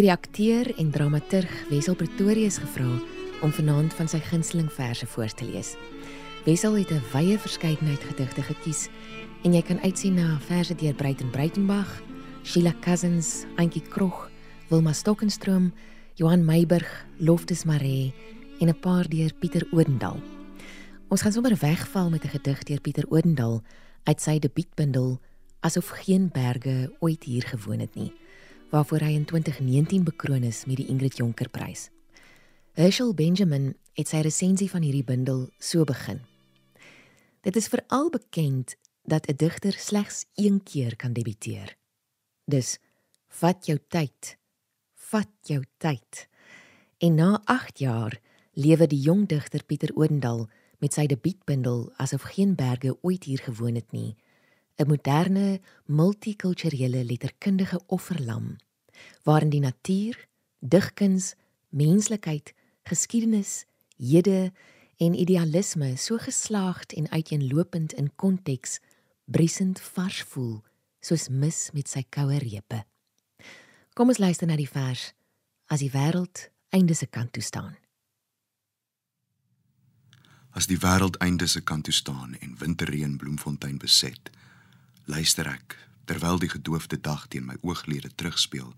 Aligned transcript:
het 0.00 0.08
die 0.08 0.16
akteur 0.16 0.68
en 0.80 0.90
dramaturg 0.90 1.50
Wessel 1.68 1.94
Pretorius 1.94 2.56
gevra 2.56 2.88
om 3.44 3.50
vanaand 3.52 3.92
van 3.98 4.08
sy 4.08 4.16
gunsteling 4.30 4.70
verse 4.72 5.04
voor 5.12 5.28
te 5.36 5.44
lees. 5.44 5.74
Wessel 6.46 6.78
het 6.78 6.90
'n 6.90 7.02
wye 7.12 7.36
verskeidenheid 7.38 8.00
gedigte 8.00 8.42
gekies 8.42 8.88
en 9.44 9.52
jy 9.52 9.62
kan 9.62 9.80
uitsien 9.80 10.14
na 10.14 10.38
verse 10.40 10.74
deur 10.74 10.94
Breiten 10.94 11.30
Breitenberg, 11.30 12.02
Sheila 12.44 12.72
Cousins, 12.80 13.44
Antjie 13.56 13.82
Krog, 13.82 14.30
Wilma 14.68 14.92
Stokenstroom, 14.92 15.72
Johan 16.14 16.44
Meiburg, 16.44 17.06
Loftus 17.18 17.64
Maree 17.64 18.14
en 18.60 18.68
'n 18.68 18.80
paar 18.80 19.08
deur 19.08 19.34
Pieter 19.38 19.66
Odendal. 19.70 20.20
Ons 21.08 21.22
gaan 21.22 21.32
sommer 21.32 21.56
wegval 21.60 22.10
met 22.10 22.24
'n 22.24 22.28
gedig 22.28 22.62
deur 22.62 22.80
Pieter 22.80 23.04
Odendal 23.08 23.62
uit 24.04 24.20
sy 24.20 24.38
debuutbundel 24.38 25.20
asof 25.60 25.88
geen 25.88 26.30
berge 26.32 26.92
ooit 27.00 27.24
hier 27.24 27.42
gewoon 27.42 27.78
het 27.78 27.94
nie, 27.94 28.12
waarvoor 28.70 29.02
hy 29.02 29.14
in 29.18 29.24
2019 29.24 30.04
bekroon 30.04 30.42
is 30.46 30.64
met 30.64 30.78
die 30.78 30.86
Ingrid 30.86 31.16
Jonker 31.18 31.48
Prys. 31.50 31.88
Herschel 32.78 33.14
Benjamin 33.14 33.74
het 33.98 34.08
sy 34.08 34.22
resensie 34.22 34.70
van 34.70 34.84
hierdie 34.86 35.04
bundel 35.04 35.48
so 35.58 35.84
begin. 35.84 36.22
Dit 37.42 37.56
is 37.56 37.68
veral 37.72 38.10
bekend 38.10 38.76
dat 39.02 39.26
'n 39.26 39.36
digter 39.36 39.72
slegs 39.72 40.26
een 40.34 40.62
keer 40.62 40.96
kan 40.96 41.12
debuteer. 41.12 41.76
Dus 42.44 42.78
vat 43.28 43.66
jou 43.66 43.78
tyd. 43.88 44.38
Vat 44.94 45.30
jou 45.42 45.64
tyd. 45.76 46.28
En 46.98 47.14
na 47.14 47.42
8 47.44 47.78
jaar 47.78 48.20
lewe 48.52 48.86
die 48.86 49.00
jong 49.00 49.26
digter 49.28 49.64
Pieter 49.64 49.90
Odendal 49.94 50.48
met 50.78 50.92
sy 50.92 51.06
debuutbundel 51.06 51.92
asof 51.96 52.22
geen 52.22 52.54
berge 52.54 52.96
ooit 53.02 53.24
hier 53.24 53.38
gewoon 53.38 53.74
het 53.74 53.92
nie 53.92 54.16
'n 54.80 54.88
moderne 54.88 55.60
multikulturele 55.86 57.04
letterkundige 57.04 57.80
offerlam 57.86 58.56
waarin 59.22 59.50
die 59.50 59.60
natuur, 59.60 60.28
digkuns, 60.58 61.34
menslikheid, 61.68 62.54
geskiedenis, 62.82 63.64
hede 63.96 64.52
en 64.96 65.14
idealisme 65.14 65.96
so 65.96 66.16
geslaagd 66.16 66.92
en 66.92 67.10
uiteenlopend 67.10 67.92
in 67.92 68.14
konteks 68.16 68.80
briesend 69.24 69.80
vars 69.80 70.22
voel 70.22 70.62
soos 71.00 71.28
mis 71.28 71.70
met 71.72 71.88
sy 71.88 72.04
koue 72.08 72.38
repe. 72.38 72.84
Kom 73.94 74.08
ons 74.08 74.18
luister 74.18 74.48
na 74.48 74.56
die 74.56 74.68
vers 74.68 75.12
as 75.66 75.84
die 75.84 75.92
wêreld 75.92 76.48
einde 76.74 76.94
se 76.94 77.06
kant 77.06 77.32
toe 77.32 77.42
staan. 77.42 77.76
As 80.50 80.66
die 80.66 80.78
wêreld 80.82 81.16
einde 81.22 81.46
se 81.46 81.60
kant 81.60 81.84
toe 81.84 81.94
staan 81.94 82.34
en 82.40 82.56
winterreën 82.58 83.16
Bloemfontein 83.16 83.78
beset, 83.78 84.30
luister 85.04 85.48
ek 85.48 85.76
terwyl 86.04 86.40
die 86.42 86.50
gedoofde 86.50 86.98
dag 87.00 87.26
teen 87.30 87.46
my 87.46 87.56
ooglede 87.62 88.10
terugspeel 88.14 88.72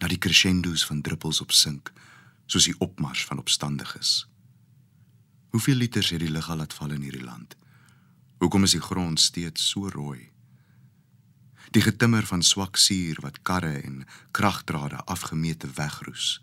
na 0.00 0.08
die 0.08 0.18
crescendos 0.18 0.84
van 0.86 1.00
druppels 1.00 1.40
op 1.40 1.52
sink 1.56 1.92
soos 2.50 2.66
die 2.66 2.76
opmars 2.82 3.22
van 3.28 3.38
opstandiges. 3.38 4.26
Hoeveel 5.54 5.80
liters 5.82 6.10
het 6.10 6.20
die 6.22 6.30
lug 6.30 6.50
al 6.50 6.60
laat 6.62 6.74
val 6.74 6.92
in 6.94 7.06
hierdie 7.06 7.24
land? 7.24 7.56
Hoekom 8.42 8.66
is 8.66 8.74
die 8.76 8.82
grond 8.82 9.20
steeds 9.20 9.68
so 9.70 9.88
rooi? 9.88 10.30
Die 11.70 11.82
getimmer 11.82 12.26
van 12.26 12.42
swak 12.42 12.76
suur 12.76 13.20
wat 13.22 13.42
karre 13.46 13.76
en 13.80 14.04
kragdrade 14.34 15.04
afgemete 15.06 15.70
wegroes. 15.76 16.40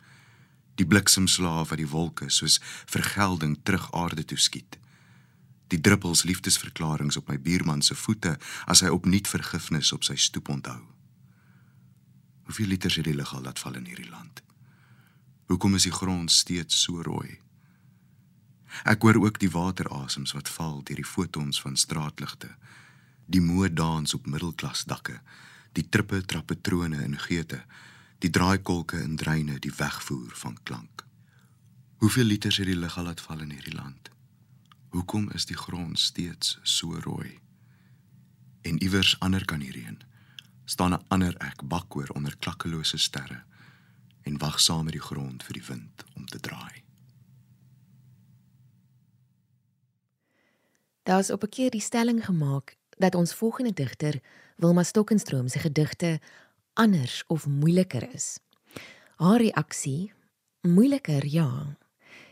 Die 0.80 0.88
bliksemslae 0.88 1.66
wat 1.68 1.80
die 1.82 1.90
wolke 1.92 2.30
soos 2.32 2.62
vergelding 2.86 3.58
terug 3.64 3.90
aarde 3.92 4.24
toe 4.24 4.40
skiet 4.40 4.80
die 5.68 5.80
druppels 5.82 6.24
liefdesverklaringe 6.24 7.18
op 7.20 7.28
my 7.28 7.38
buurman 7.40 7.82
se 7.82 7.96
voete 7.96 8.38
as 8.66 8.84
hy 8.84 8.92
opnuut 8.94 9.28
vergifnis 9.28 9.92
op 9.96 10.06
sy 10.08 10.16
stoep 10.16 10.50
onthou. 10.50 10.80
Hoeveel 12.48 12.72
liters 12.72 12.96
het 12.96 13.08
die 13.10 13.16
lug 13.16 13.34
al 13.36 13.44
laat 13.44 13.60
val 13.60 13.76
in 13.76 13.90
hierdie 13.90 14.10
land? 14.10 14.42
Hoekom 15.52 15.76
is 15.76 15.88
die 15.88 15.96
grond 15.96 16.32
steeds 16.32 16.80
so 16.84 17.02
rooi? 17.04 17.40
Ek 18.88 19.04
hoor 19.04 19.20
ook 19.24 19.40
die 19.40 19.52
waterasems 19.52 20.34
wat 20.36 20.50
val 20.52 20.82
deur 20.84 21.00
die 21.00 21.08
fotons 21.08 21.60
van 21.62 21.76
straatligte, 21.76 22.50
die 23.26 23.44
moe 23.44 23.68
dans 23.74 24.14
op 24.16 24.28
middelklasdakke, 24.28 25.20
die 25.76 25.88
trippe 25.90 26.22
trappatrone 26.26 27.04
in 27.04 27.18
geete, 27.20 27.62
die 28.24 28.32
draaikolke 28.34 29.02
in 29.04 29.16
dreine, 29.16 29.60
die 29.60 29.74
wegvoer 29.76 30.32
van 30.36 30.58
klank. 30.64 31.04
Hoeveel 31.98 32.32
liters 32.32 32.58
het 32.58 32.70
die 32.70 32.78
lug 32.78 32.98
al 32.98 33.10
laat 33.10 33.22
val 33.22 33.44
in 33.44 33.52
hierdie 33.56 33.76
land? 33.76 34.12
Hoekom 34.98 35.30
is 35.38 35.46
die 35.46 35.56
grond 35.58 36.00
steeds 36.00 36.60
so 36.64 36.98
rooi? 37.04 37.40
En 38.62 38.80
iewers 38.82 39.20
ander 39.20 39.46
kan 39.46 39.60
hierheen 39.60 40.00
staan 40.66 40.94
'n 40.94 41.04
ander 41.08 41.36
ek 41.38 41.68
bakoor 41.68 42.10
onder 42.10 42.38
klakkelose 42.38 42.98
sterre 42.98 43.44
en 44.22 44.38
wag 44.38 44.60
saam 44.60 44.84
met 44.84 44.94
die 44.94 45.02
grond 45.10 45.44
vir 45.44 45.54
die 45.54 45.68
wind 45.68 46.04
om 46.16 46.26
te 46.26 46.40
draai. 46.40 46.84
Daar's 51.04 51.30
op 51.30 51.44
'n 51.44 51.50
keer 51.50 51.70
die 51.70 51.88
stelling 51.90 52.26
gemaak 52.26 52.76
dat 52.90 53.16
ons 53.16 53.34
volgende 53.34 53.74
digter 53.74 54.20
Wilma 54.56 54.84
Stokkenstroom 54.84 55.48
se 55.48 55.60
gedigte 55.60 56.20
anders 56.74 57.24
of 57.28 57.48
moeiliker 57.48 58.14
is. 58.14 58.40
Haar 59.16 59.38
reaksie: 59.38 60.14
Moeiliker, 60.62 61.26
ja. 61.26 61.78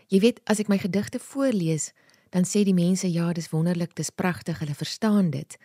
Jy 0.08 0.20
weet, 0.20 0.42
as 0.44 0.60
ek 0.60 0.68
my 0.68 0.78
gedigte 0.78 1.20
voorlees, 1.20 1.94
dan 2.36 2.44
sê 2.44 2.66
die 2.68 2.76
mense 2.76 3.08
ja, 3.08 3.30
dis 3.32 3.48
wonderlik, 3.54 3.94
dis 3.96 4.12
pragtig, 4.12 4.60
hulle 4.60 4.76
verstaan 4.76 5.30
dit. 5.32 5.56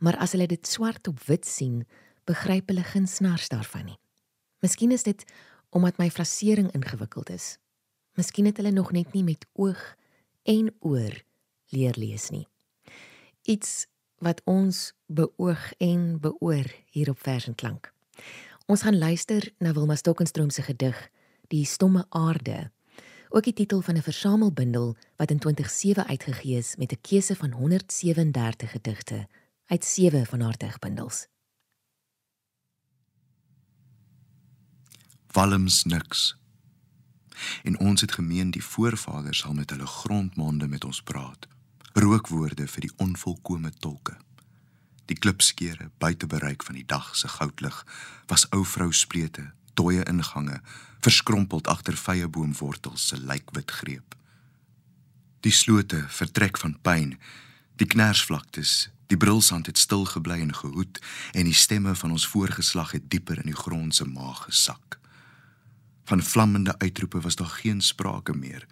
Maar 0.00 0.16
as 0.24 0.32
hulle 0.32 0.46
dit 0.48 0.66
swart 0.66 1.08
op 1.10 1.20
wit 1.28 1.44
sien, 1.44 1.82
begryp 2.24 2.70
hulle 2.72 2.84
geen 2.88 3.04
snars 3.08 3.50
daarvan 3.52 3.90
nie. 3.90 3.98
Miskien 4.64 4.94
is 4.96 5.04
dit 5.04 5.26
omdat 5.74 5.98
my 6.00 6.08
frasering 6.08 6.70
ingewikkeld 6.72 7.28
is. 7.34 7.58
Miskien 8.16 8.46
het 8.48 8.56
hulle 8.56 8.72
nog 8.72 8.92
net 8.94 9.12
nie 9.12 9.24
met 9.26 9.44
oog 9.52 9.82
en 10.48 10.70
oor 10.80 11.12
leer 11.74 11.98
lees 11.98 12.30
nie. 12.32 12.46
Iets 13.42 13.84
wat 14.24 14.40
ons 14.48 14.94
beoog 15.12 15.72
en 15.82 16.14
beoor 16.22 16.70
hier 16.94 17.10
op 17.10 17.20
vers 17.20 17.50
en 17.50 17.58
klank. 17.58 17.90
Ons 18.70 18.86
gaan 18.86 18.96
luister 18.96 19.50
na 19.58 19.74
Wilma 19.76 19.98
Stokenstroom 20.00 20.48
se 20.50 20.62
gedig 20.62 20.96
Die 21.52 21.66
stomme 21.68 22.06
aarde 22.08 22.70
ook 23.34 23.44
die 23.44 23.52
titel 23.52 23.80
van 23.80 23.96
'n 23.96 24.02
versamelbundel 24.02 24.96
wat 25.16 25.30
in 25.30 25.38
2007 25.38 26.06
uitgegee 26.06 26.56
is 26.56 26.76
met 26.76 26.92
'n 26.92 27.00
keuse 27.00 27.36
van 27.36 27.50
137 27.50 28.70
gedigte 28.70 29.28
uit 29.66 29.84
sewe 29.84 30.26
van 30.26 30.40
haar 30.40 30.56
digbundels. 30.56 31.26
Walms 35.26 35.84
niks. 35.84 36.36
En 37.62 37.78
ons 37.78 38.00
het 38.00 38.12
gemeen 38.12 38.50
die 38.50 38.64
voorvaders 38.64 39.38
sal 39.38 39.52
met 39.52 39.70
hulle 39.70 39.86
grondmonde 39.86 40.68
met 40.68 40.84
ons 40.84 41.02
praat. 41.02 41.48
Rookwoorde 41.92 42.68
vir 42.68 42.80
die 42.80 42.92
onvolkomme 42.96 43.70
tolke. 43.70 44.16
Die 45.04 45.18
klipskeure 45.18 45.90
buite 45.98 46.26
bereik 46.26 46.62
van 46.62 46.74
die 46.74 46.86
dag 46.86 47.16
se 47.16 47.28
goudlig 47.28 47.86
was 48.26 48.50
ou 48.50 48.64
vrou 48.64 48.92
splete 48.92 49.52
dooie 49.74 50.04
ingange, 50.08 50.60
verskrompeld 51.04 51.68
agter 51.68 51.96
vyeboomwortels 51.96 53.08
se 53.08 53.20
lykwit 53.20 53.70
greep. 53.70 54.14
Die 55.44 55.52
slote 55.52 56.04
vertrek 56.08 56.58
van 56.58 56.78
pyn, 56.80 57.18
die 57.76 57.88
knersvlaktes, 57.90 58.88
die 59.12 59.18
brilsand 59.20 59.68
het 59.68 59.78
stil 59.78 60.06
gebly 60.08 60.40
en 60.40 60.54
gehoed 60.56 61.00
en 61.36 61.44
die 61.44 61.56
stemme 61.56 61.94
van 61.94 62.14
ons 62.16 62.26
voorgeslag 62.32 62.94
het 62.96 63.10
dieper 63.12 63.42
in 63.42 63.50
die 63.52 63.60
grond 63.60 63.94
se 63.94 64.06
maag 64.08 64.46
gesak. 64.48 64.98
Van 66.08 66.22
vlammende 66.22 66.78
uitroepe 66.78 67.20
was 67.20 67.36
daar 67.36 67.52
geen 67.60 67.80
sprake 67.80 68.32
meer. 68.32 68.66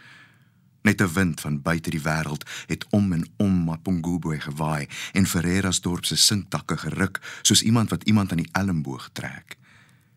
Net 0.83 1.01
'n 1.01 1.13
wind 1.13 1.41
van 1.41 1.63
buite 1.63 1.91
die 1.91 2.03
wêreld 2.03 2.49
het 2.67 2.87
om 2.91 3.13
en 3.13 3.25
om 3.37 3.65
Mapungubwe 3.65 4.41
gewaai 4.41 4.89
en 5.13 5.27
Ferreira's 5.27 5.81
dorp 5.81 6.05
se 6.05 6.17
sinkdakke 6.17 6.77
geruk 6.77 7.41
soos 7.43 7.63
iemand 7.63 7.91
wat 7.91 8.03
iemand 8.03 8.31
aan 8.31 8.43
die 8.43 8.53
elmboog 8.53 9.11
trek 9.13 9.57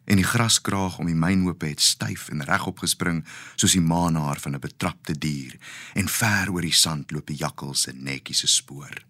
en 0.05 0.15
die 0.15 0.27
graskraag 0.27 0.99
om 1.01 1.09
die 1.09 1.17
mynhope 1.17 1.65
het 1.65 1.81
styf 1.81 2.29
en 2.29 2.45
regop 2.45 2.79
gespring 2.83 3.23
soos 3.55 3.73
die 3.73 3.81
maanhaar 3.81 4.39
van 4.39 4.55
'n 4.55 4.59
betrapte 4.59 5.17
dier. 5.17 5.57
En 5.93 6.07
ver 6.07 6.51
oor 6.51 6.61
die 6.61 6.73
sand 6.73 7.11
loop 7.11 7.27
die 7.27 7.37
jakkals 7.37 7.81
se 7.81 7.91
netjies 7.91 8.39
se 8.39 8.47
spoor. 8.47 9.05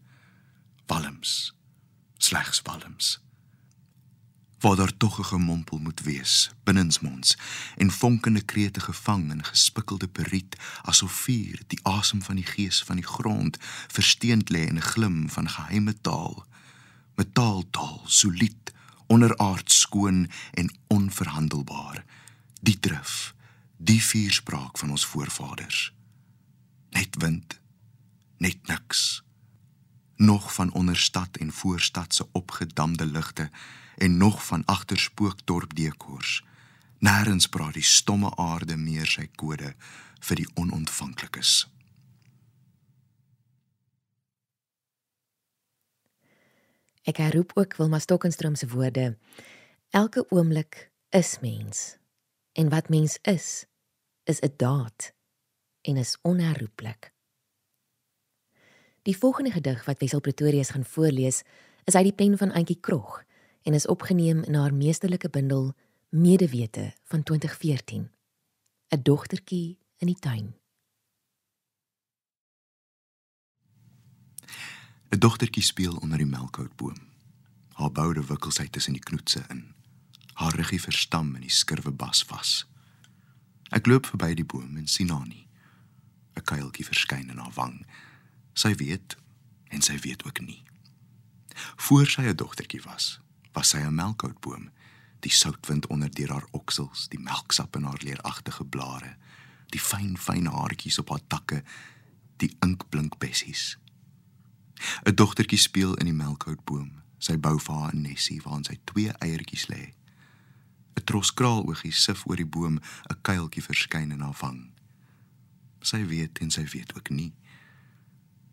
Walms. 0.87 1.53
Slegs 2.17 2.61
walms. 2.63 3.19
Waar 4.59 4.75
daar 4.75 4.97
tog 4.97 5.19
'n 5.19 5.23
gemompel 5.23 5.77
moet 5.77 6.01
wees 6.01 6.51
binnensmonds 6.63 7.37
en 7.77 7.91
vonkende 7.91 8.41
krete 8.41 8.79
gevang 8.79 9.31
in 9.31 9.43
gespikkelde 9.43 10.07
periet 10.07 10.55
asof 10.81 11.11
vuur 11.11 11.61
die 11.67 11.79
asem 11.83 12.21
van 12.21 12.35
die 12.35 12.45
gees 12.45 12.83
van 12.83 12.95
die 12.95 13.05
grond 13.05 13.57
versteend 13.87 14.49
lê 14.49 14.65
in 14.67 14.77
'n 14.77 14.81
glim 14.81 15.29
van 15.29 15.49
geheime 15.49 16.01
taal. 16.01 16.45
Metaaltaal 17.15 18.01
solied 18.05 18.73
onderaards 19.07 19.79
skoon 19.79 20.29
en 20.51 20.77
onverhandelbaar. 20.87 22.05
Die 22.61 22.79
drif, 22.79 23.33
die 23.77 24.03
vuurspraak 24.03 24.77
van 24.77 24.89
ons 24.89 25.05
voorvaders. 25.05 25.93
Net 26.89 27.15
wind, 27.19 27.59
net 28.37 28.67
niks. 28.67 29.23
Nog 30.15 30.53
van 30.53 30.71
onderstad 30.71 31.37
en 31.37 31.51
voorstad 31.51 32.13
se 32.13 32.27
opgedamde 32.31 33.05
ligte 33.05 33.49
en 33.97 34.17
nog 34.17 34.45
van 34.45 34.65
agter 34.65 34.99
spookdorp 34.99 35.75
dekors. 35.75 36.43
Nêrens 36.99 37.49
praat 37.49 37.73
die 37.73 37.83
stomme 37.83 38.35
aarde 38.35 38.77
meer 38.77 39.07
sy 39.07 39.27
kode 39.35 39.75
vir 40.19 40.35
die 40.35 40.47
onontvanklikes. 40.55 41.65
Ek 47.05 47.19
herroep 47.21 47.51
ook 47.53 47.75
Wilma 47.77 47.99
Stokenstroom 48.01 48.55
se 48.57 48.67
woorde. 48.67 49.17
Elke 49.93 50.25
oomblik 50.33 50.91
is 51.09 51.37
mens. 51.39 51.97
En 52.57 52.69
wat 52.69 52.89
mens 52.89 53.19
is, 53.21 53.65
is 54.23 54.39
'n 54.41 54.53
daad 54.57 55.13
en 55.81 55.97
is 55.97 56.17
onherroepelik. 56.21 57.13
Die 59.01 59.17
volgende 59.17 59.51
gedig 59.51 59.85
wat 59.85 59.99
Wessel 59.99 60.19
Pretorius 60.19 60.69
gaan 60.69 60.85
voorlees, 60.85 61.43
is 61.83 61.95
uit 61.95 62.03
die 62.03 62.13
pen 62.13 62.37
van 62.37 62.51
Auntie 62.51 62.79
Krog 62.79 63.23
en 63.61 63.73
is 63.73 63.87
opgeneem 63.87 64.43
in 64.43 64.53
haar 64.53 64.73
meesterlike 64.73 65.29
bundel 65.29 65.73
Medewete 66.09 66.93
van 67.03 67.23
2014. 67.23 68.11
'n 68.89 69.01
Dogtertjie 69.01 69.77
in 69.97 70.07
die 70.07 70.19
tuin. 70.19 70.55
'n 75.15 75.19
Dogtertjie 75.19 75.63
speel 75.63 75.95
onder 75.95 76.17
die 76.17 76.25
melkhoutboom. 76.27 76.97
Haar 77.73 77.91
boude 77.91 78.25
wikkel 78.25 78.51
sy 78.51 78.67
tussen 78.67 78.93
die 78.93 79.03
knoetse 79.03 79.45
in. 79.49 79.61
Haar 80.33 80.55
ruggie 80.55 80.81
verstam 80.81 81.35
in 81.35 81.41
die 81.41 81.51
skurwe 81.51 81.91
bas 81.91 82.23
vas. 82.27 82.65
Ek 83.71 83.87
loop 83.87 84.09
verby 84.11 84.33
die 84.35 84.45
boom 84.45 84.75
en 84.75 84.87
sien 84.91 85.09
haar 85.09 85.27
nie. 85.27 85.47
'n 86.35 86.43
Kuiltjie 86.43 86.85
verskyn 86.85 87.29
in 87.29 87.37
haar 87.37 87.53
wang. 87.55 87.85
Sy 88.53 88.73
weet 88.75 89.15
en 89.71 89.81
sy 89.81 89.95
weet 90.03 90.25
ook 90.25 90.41
nie. 90.41 90.63
Voor 91.75 92.07
sy 92.07 92.27
'n 92.27 92.35
dogtertjie 92.35 92.81
was, 92.81 93.19
was 93.53 93.69
sy 93.69 93.77
'n 93.77 93.95
melkhoutboom, 93.95 94.69
die 95.19 95.31
soutwind 95.31 95.87
onder 95.87 96.11
deur 96.11 96.31
haar 96.31 96.47
oksels, 96.51 97.07
die 97.07 97.19
melksap 97.19 97.75
in 97.75 97.83
haar 97.83 98.01
leeragtige 98.03 98.65
blare, 98.65 99.15
die 99.69 99.79
fyn 99.79 100.17
fyn 100.17 100.45
haartjies 100.45 100.99
op 100.99 101.09
haar 101.09 101.27
takke, 101.27 101.63
die 102.37 102.55
inkblink 102.59 103.17
bessies. 103.17 103.77
'n 105.05 105.15
Dogtertjie 105.15 105.57
speel 105.57 105.93
in 105.95 106.05
die 106.05 106.13
melkhoutboom. 106.13 106.91
Sy 107.17 107.37
bou 107.37 107.59
vir 107.59 107.75
haar 107.75 107.93
'n 107.95 108.01
nesie 108.01 108.41
waarin 108.41 108.63
sy 108.63 108.77
twee 108.83 109.11
eiertjies 109.19 109.67
lê. 109.67 109.93
'n 110.95 111.03
Troskraaloogie 111.03 111.93
sif 111.93 112.25
oor 112.27 112.35
die 112.35 112.45
boom, 112.45 112.79
'n 113.09 113.21
kuiltjie 113.21 113.63
verskyn 113.63 114.11
in 114.11 114.19
haar 114.19 114.37
wang. 114.41 114.71
Sy 115.81 116.05
weet 116.05 116.39
en 116.39 116.51
sy 116.51 116.65
weet 116.65 116.95
ook 116.95 117.09
nie 117.09 117.33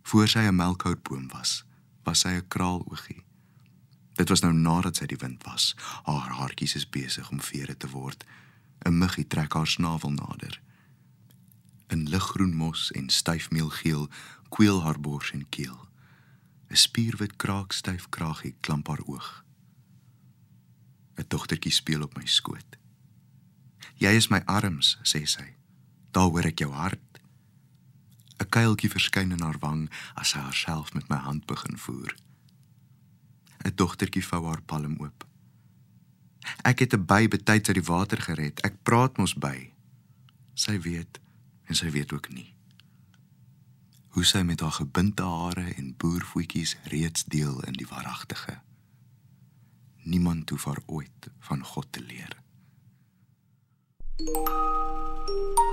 Voor 0.02 0.28
sy 0.28 0.38
'n 0.38 0.54
melkhoutboom 0.54 1.28
was, 1.28 1.64
was 2.02 2.18
sy 2.18 2.28
'n 2.28 2.48
kraaloogie. 2.48 3.24
Dit 4.12 4.28
was 4.28 4.40
nou 4.40 4.52
nadat 4.52 4.96
sy 4.96 5.06
die 5.06 5.16
wind 5.16 5.44
was. 5.44 5.74
Haar 6.02 6.30
haartjies 6.30 6.74
is 6.74 6.88
besig 6.88 7.30
om 7.30 7.40
vere 7.40 7.76
te 7.76 7.88
word. 7.88 8.24
'n 8.84 8.98
Muggie 8.98 9.26
trek 9.26 9.52
haar 9.52 9.66
snavel 9.66 10.10
nader. 10.10 10.60
In 11.86 12.08
liggroen 12.08 12.56
mos 12.56 12.90
en 12.90 13.08
styfmeelgeel 13.08 14.08
kweel 14.48 14.82
haar 14.82 15.00
bors 15.00 15.30
en 15.30 15.48
keel. 15.48 15.88
'n 16.72 16.76
Spierwit 16.76 17.36
kraak 17.36 17.72
styf 17.72 18.08
kraagie 18.08 18.54
klamp 18.60 18.86
haar 18.88 19.02
oog. 19.04 19.44
'n 21.20 21.28
Dogtertjie 21.28 21.72
speel 21.72 22.02
op 22.02 22.16
my 22.16 22.26
skoot. 22.26 22.78
Jy 24.00 24.12
is 24.16 24.28
my 24.28 24.40
arms, 24.46 24.96
sê 25.02 25.26
sy. 25.26 25.54
Daar 26.10 26.30
hoor 26.32 26.48
ek 26.48 26.58
jou 26.64 26.72
hart. 26.72 27.20
'n 28.40 28.48
kuiltjie 28.48 28.90
verskyn 28.90 29.32
in 29.36 29.44
haar 29.44 29.58
wang 29.60 29.90
as 30.14 30.32
sy 30.32 30.38
haarself 30.38 30.94
met 30.94 31.08
my 31.08 31.16
hand 31.16 31.46
begin 31.46 31.76
voer. 31.78 32.16
'n 33.64 33.76
Dogtertjie 33.76 34.24
vou 34.24 34.46
haar 34.46 34.62
palm 34.62 34.96
oop. 35.00 35.28
Ek 36.64 36.78
het 36.78 36.94
'n 36.94 37.04
by 37.04 37.28
betyds 37.28 37.68
uit 37.68 37.78
die 37.80 37.90
water 37.92 38.20
gered. 38.22 38.60
Ek 38.64 38.82
praat 38.82 39.18
mos 39.18 39.34
by. 39.34 39.72
Sy 40.54 40.80
weet 40.80 41.20
en 41.64 41.74
sy 41.74 41.90
weet 41.90 42.12
ook 42.12 42.28
nie. 42.32 42.54
Hoe 44.12 44.24
sy 44.28 44.42
met 44.44 44.60
haar 44.60 44.76
gebinte 44.76 45.24
hare 45.24 45.72
en 45.74 45.94
boervoetjies 45.96 46.76
reeds 46.92 47.24
deel 47.24 47.62
in 47.64 47.72
die 47.80 47.88
waaragtige. 47.88 48.58
Niemand 50.04 50.50
hoef 50.50 50.64
haar 50.64 50.82
ooit 50.86 51.30
van 51.48 51.64
God 51.64 51.86
te 51.90 52.00
leer. 52.00 52.40
Thank 54.18 55.58
you. 55.58 55.71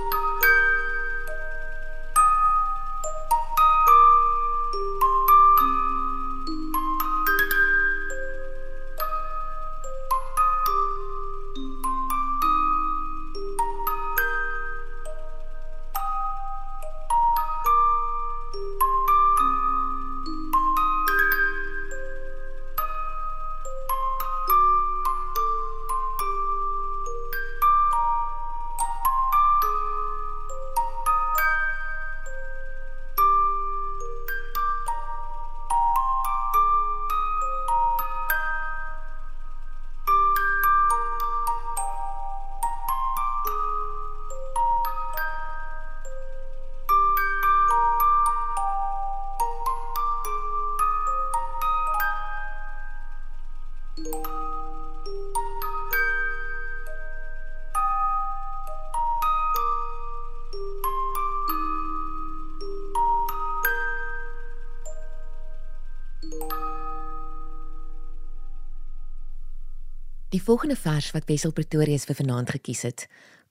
Die 70.40 70.46
volgende 70.48 70.76
vers 70.76 71.10
wat 71.12 71.26
Wessel 71.28 71.52
Pretorius 71.52 72.06
vir 72.08 72.16
vanaand 72.16 72.48
gekies 72.54 72.80
het, 72.86 73.02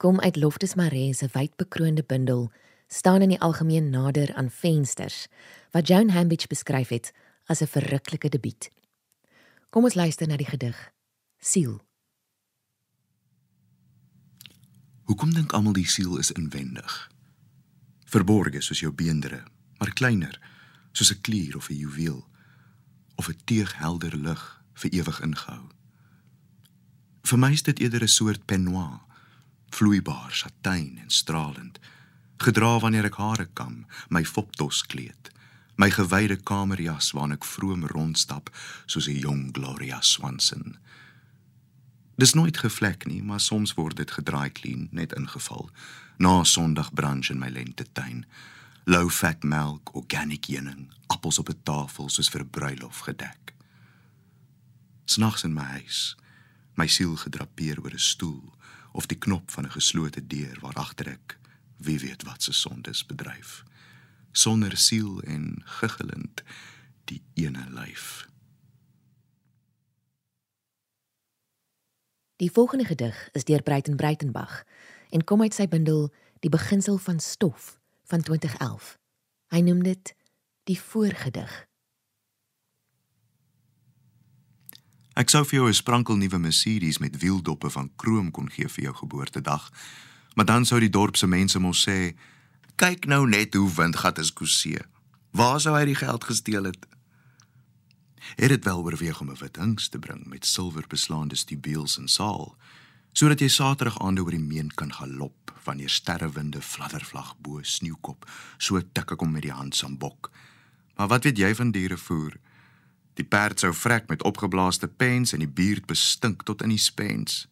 kom 0.01 0.17
uit 0.25 0.39
Loftus 0.41 0.71
Maree 0.73 1.13
se 1.13 1.27
wydbekroonde 1.29 2.01
bundel 2.01 2.47
staan 2.87 3.21
in 3.21 3.29
die 3.29 3.39
algemeen 3.45 3.91
nader 3.93 4.33
aan 4.33 4.49
vensters 4.49 5.27
wat 5.69 5.87
Joan 5.87 6.09
Hambidge 6.09 6.49
beskryf 6.49 6.89
het 6.89 7.11
as 7.45 7.61
'n 7.61 7.69
verruklike 7.69 8.29
debuut. 8.29 8.71
Kom 9.69 9.83
ons 9.83 9.93
luister 9.93 10.27
na 10.27 10.37
die 10.37 10.49
gedig 10.49 10.91
Siel. 11.37 11.79
Hoekom 15.03 15.33
dink 15.33 15.53
almal 15.53 15.73
die 15.73 15.87
siel 15.87 16.17
is 16.17 16.31
inwendig? 16.31 17.11
Verborge 18.05 18.61
soos 18.61 18.79
jou 18.79 18.91
beendere, 18.91 19.43
maar 19.77 19.93
kleiner, 19.93 20.41
soos 20.91 21.11
'n 21.11 21.21
klier 21.21 21.55
of 21.55 21.69
'n 21.69 21.75
juweel 21.75 22.27
of 23.15 23.29
'n 23.29 23.37
teeghelder 23.45 24.17
lig 24.17 24.63
vir 24.73 24.91
ewig 24.91 25.21
ingehou. 25.21 25.78
Vir 27.29 27.37
my 27.37 27.51
is 27.53 27.61
dit 27.61 27.79
eerder 27.79 28.01
'n 28.01 28.07
soort 28.07 28.45
peignoir, 28.45 29.01
vloeibaar, 29.69 30.31
satijn 30.33 30.97
en 30.97 31.09
stralend, 31.09 31.79
gedra 32.37 32.79
wanneer 32.79 33.05
ek 33.05 33.17
hare 33.17 33.45
kam, 33.53 33.85
my 34.09 34.25
fopdos 34.25 34.81
kleed, 34.81 35.29
my 35.77 35.91
gewyde 35.91 36.37
kamerjas 36.41 37.11
waarin 37.11 37.37
ek 37.37 37.45
vroom 37.45 37.85
rondstap 37.85 38.49
soos 38.85 39.07
'n 39.07 39.19
jong 39.19 39.51
Gloria 39.51 40.01
Swanson. 40.01 40.77
Dis 42.17 42.33
nooit 42.33 42.57
gevlek 42.57 43.05
nie, 43.05 43.21
maar 43.23 43.39
soms 43.39 43.73
word 43.73 43.97
dit 43.97 44.11
gedraai 44.11 44.49
clean, 44.51 44.87
net 44.91 45.13
ingeval, 45.13 45.69
na 46.17 46.43
Sondagbrunch 46.43 47.29
in 47.29 47.39
my 47.39 47.49
lentetuin. 47.49 48.25
Low 48.85 49.09
fat 49.09 49.43
melk, 49.43 49.95
organic 49.95 50.45
heuning, 50.45 50.89
appels 51.07 51.39
op 51.39 51.49
'n 51.49 51.61
tafel 51.63 52.09
soos 52.09 52.29
vir 52.29 52.41
'n 52.41 52.49
bruilof 52.49 52.99
gedek. 52.99 53.53
Snags 55.05 55.43
in 55.43 55.53
my 55.53 55.63
huis, 55.63 56.15
my 56.79 56.87
siel 56.87 57.15
gedrapeer 57.19 57.81
oor 57.83 57.93
'n 57.93 58.07
stoel 58.13 58.53
of 58.91 59.05
die 59.05 59.17
knop 59.17 59.51
van 59.51 59.65
'n 59.65 59.75
geslote 59.75 60.27
deur 60.27 60.57
waar 60.59 60.79
agter 60.85 61.07
ek 61.07 61.37
wie 61.77 61.99
weet 61.99 62.23
wat 62.23 62.43
se 62.43 62.53
sondes 62.53 63.05
bedryf. 63.05 63.63
Sonder 64.31 64.77
siel 64.77 65.21
en 65.21 65.61
giggelend 65.65 66.43
die 67.05 67.23
ene 67.33 67.65
lyf. 67.69 68.27
Die 72.35 72.51
volgende 72.51 72.85
gedig 72.85 73.29
is 73.31 73.43
deur 73.43 73.63
Breiten 73.63 73.95
Breitenbach 73.95 74.63
en 75.09 75.23
kom 75.23 75.41
uit 75.41 75.53
sy 75.53 75.67
bundel 75.67 76.13
Die 76.39 76.49
beginsel 76.49 76.97
van 76.97 77.19
stof 77.19 77.79
van 78.03 78.21
2011 78.21 78.97
hy 79.47 79.59
noem 79.59 79.83
dit 79.83 80.15
die 80.63 80.79
voorgedig 80.79 81.68
Ek 85.19 85.27
sou 85.27 85.41
vir 85.43 85.57
jou 85.59 85.67
'n 85.67 85.73
sprankel 85.73 86.15
nuwe 86.15 86.39
Mercedes 86.39 86.97
met 86.97 87.17
wieldoppe 87.19 87.69
van 87.69 87.91
krom 87.95 88.31
kon 88.31 88.49
gee 88.49 88.67
vir 88.67 88.83
jou 88.83 88.95
geboortedag. 88.95 89.71
Maar 90.35 90.45
dan 90.45 90.65
sou 90.65 90.79
die 90.79 90.89
dorp 90.89 91.17
se 91.17 91.27
mense 91.27 91.59
mos 91.59 91.87
sê, 91.87 92.15
"Kyk 92.75 93.05
nou 93.05 93.27
net 93.27 93.53
hoe 93.53 93.73
windgat 93.73 94.17
is 94.17 94.33
Kosee. 94.33 94.79
Waar 95.31 95.59
sou 95.59 95.75
hy 95.75 95.85
die 95.85 95.95
geld 95.95 96.23
gesteel 96.23 96.63
het?" 96.63 96.85
Het 98.35 98.49
dit 98.49 98.63
wel 98.63 98.83
oorweeg 98.83 99.21
om 99.21 99.29
'n 99.29 99.35
wit 99.39 99.55
hings 99.55 99.89
te 99.89 99.99
bring 99.99 100.25
met 100.25 100.45
silwer 100.45 100.85
beslaande 100.87 101.35
stubeels 101.35 101.97
en 101.97 102.07
saal, 102.07 102.55
sodat 103.11 103.39
jy 103.39 103.47
Saterdag 103.47 103.99
aande 103.99 104.21
oor 104.21 104.31
die 104.31 104.39
meen 104.39 104.71
kan 104.73 104.93
galop 104.93 105.51
wanneer 105.63 105.89
sterrewinde 105.89 106.61
fladdervlag 106.61 107.35
bo 107.39 107.61
sneeukop, 107.61 108.29
so 108.57 108.81
tik 108.93 109.11
ek 109.11 109.19
hom 109.19 109.31
met 109.31 109.41
die 109.41 109.51
hand 109.51 109.75
sambok. 109.75 110.31
Maar 110.95 111.07
wat 111.07 111.23
weet 111.23 111.37
jy 111.37 111.55
van 111.55 111.71
diere 111.71 111.97
voer? 111.97 112.39
Die 113.19 113.27
perd 113.27 113.59
sou 113.59 113.73
vrek 113.75 114.07
met 114.07 114.23
opgeblaaste 114.23 114.87
pens 114.87 115.33
en 115.35 115.43
die 115.43 115.51
buurt 115.51 115.89
bestink 115.91 116.45
tot 116.47 116.61
in 116.63 116.71
die 116.71 116.79
spens. 116.79 117.47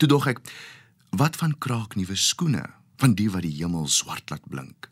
Toe 0.00 0.08
dog 0.08 0.30
ek, 0.30 0.40
wat 1.12 1.36
van 1.36 1.52
kraak 1.60 1.96
nuwe 1.98 2.16
skoene, 2.16 2.64
van 2.96 3.12
die 3.18 3.28
wat 3.34 3.44
die 3.44 3.52
hemel 3.58 3.84
swart 3.92 4.32
laat 4.32 4.48
blink? 4.48 4.88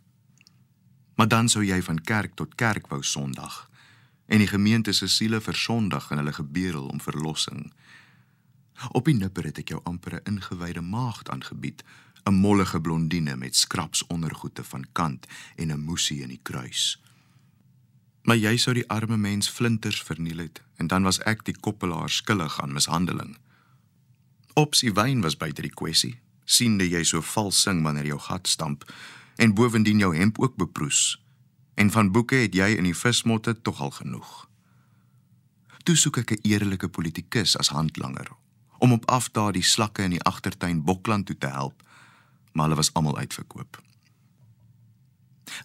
Maar 1.16 1.28
dan 1.32 1.48
sou 1.48 1.64
jy 1.64 1.80
van 1.84 2.00
kerk 2.04 2.36
tot 2.36 2.58
kerk 2.60 2.92
wou 2.92 3.00
Sondag 3.04 3.66
en 4.30 4.44
die 4.44 4.50
gemeente 4.50 4.92
se 4.92 5.08
siele 5.08 5.40
versondig 5.40 6.10
in 6.12 6.20
hulle 6.20 6.32
gebedel 6.36 6.86
om 6.86 7.00
verlossing. 7.00 7.72
Op 8.92 9.08
die 9.08 9.16
nipper 9.16 9.48
het 9.48 9.58
ek 9.64 9.72
jou 9.72 9.80
amper 9.84 10.20
'n 10.20 10.36
ingewyde 10.36 10.80
maagd 10.80 11.30
aangebied, 11.30 11.82
'n 12.28 12.34
mollige 12.34 12.80
blondine 12.80 13.36
met 13.36 13.56
skraps 13.56 14.06
ondergoede 14.06 14.64
van 14.64 14.84
kant 14.92 15.26
en 15.56 15.72
'n 15.72 15.84
moesie 15.84 16.22
in 16.22 16.28
die 16.28 16.42
kruis. 16.42 17.00
Maar 18.22 18.36
jy 18.36 18.56
sou 18.56 18.74
die 18.74 18.88
arme 18.88 19.16
mens 19.16 19.48
flinters 19.48 20.02
verniel 20.02 20.38
het 20.38 20.62
en 20.76 20.86
dan 20.86 21.02
was 21.02 21.20
ek 21.28 21.44
die 21.44 21.56
koppelaar 21.56 22.10
skuldig 22.10 22.60
aan 22.60 22.72
mishandeling. 22.72 23.36
Opsie 24.54 24.92
wyn 24.92 25.20
was 25.20 25.36
buite 25.36 25.62
die 25.62 25.72
kwessie. 25.72 26.18
Siende 26.44 26.88
jy 26.88 27.02
so 27.04 27.22
vals 27.22 27.62
sing 27.62 27.82
wanneer 27.84 28.06
jou 28.06 28.18
gat 28.18 28.48
stamp 28.48 28.84
en 29.36 29.54
bovendien 29.54 29.98
jou 29.98 30.14
hemp 30.16 30.40
ook 30.40 30.56
beproes 30.56 31.18
en 31.80 31.90
van 31.90 32.10
boeke 32.12 32.36
het 32.36 32.54
jy 32.54 32.74
in 32.76 32.84
die 32.84 32.96
vismotte 32.96 33.54
tog 33.62 33.80
al 33.80 33.92
genoeg. 33.96 34.30
Toe 35.88 35.96
soek 35.96 36.18
ek 36.20 36.32
'n 36.32 36.42
eerlike 36.42 36.88
politikus 36.88 37.56
as 37.56 37.72
handlanger 37.72 38.28
om 38.78 38.92
op 38.92 39.06
afdaar 39.10 39.52
die 39.52 39.62
slakke 39.62 40.02
in 40.02 40.10
die 40.10 40.22
agtertuin 40.22 40.84
Bokland 40.84 41.26
toe 41.26 41.38
te 41.38 41.46
help, 41.46 41.82
maar 42.52 42.64
hulle 42.64 42.76
was 42.76 42.92
almal 42.92 43.18
uitverkoop. 43.18 43.80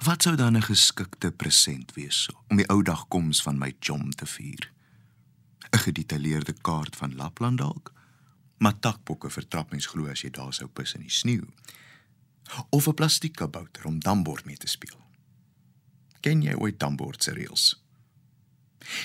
Wat 0.03 0.21
sou 0.21 0.35
dan 0.35 0.57
'n 0.57 0.61
geskikte 0.61 1.31
present 1.31 1.93
wees 1.93 2.29
om 2.47 2.57
die 2.57 2.69
ou 2.69 2.83
dag 2.83 3.07
koms 3.07 3.41
van 3.41 3.57
my 3.57 3.75
chom 3.79 4.11
te 4.11 4.25
vier? 4.25 4.71
'n 5.71 5.77
Gedetailleerde 5.77 6.53
kaart 6.61 6.95
van 6.95 7.15
Lapland 7.15 7.57
dalk? 7.57 7.93
Maar 8.57 8.79
takbokke 8.79 9.29
vertrap 9.29 9.71
mens 9.71 9.85
glo 9.85 10.07
as 10.07 10.21
jy 10.21 10.29
daar 10.29 10.53
sou 10.53 10.67
pis 10.67 10.93
in 10.93 11.01
die 11.01 11.09
sneeu. 11.09 11.47
Of 12.69 12.87
'n 12.87 12.93
plastiekkabouter 12.93 13.85
om 13.85 13.99
dambord 13.99 14.45
mee 14.45 14.57
te 14.57 14.67
speel. 14.67 14.99
Ken 16.19 16.41
jy 16.41 16.53
ooit 16.53 16.79
Tambord 16.79 17.23
se 17.23 17.31
reëls? 17.31 17.83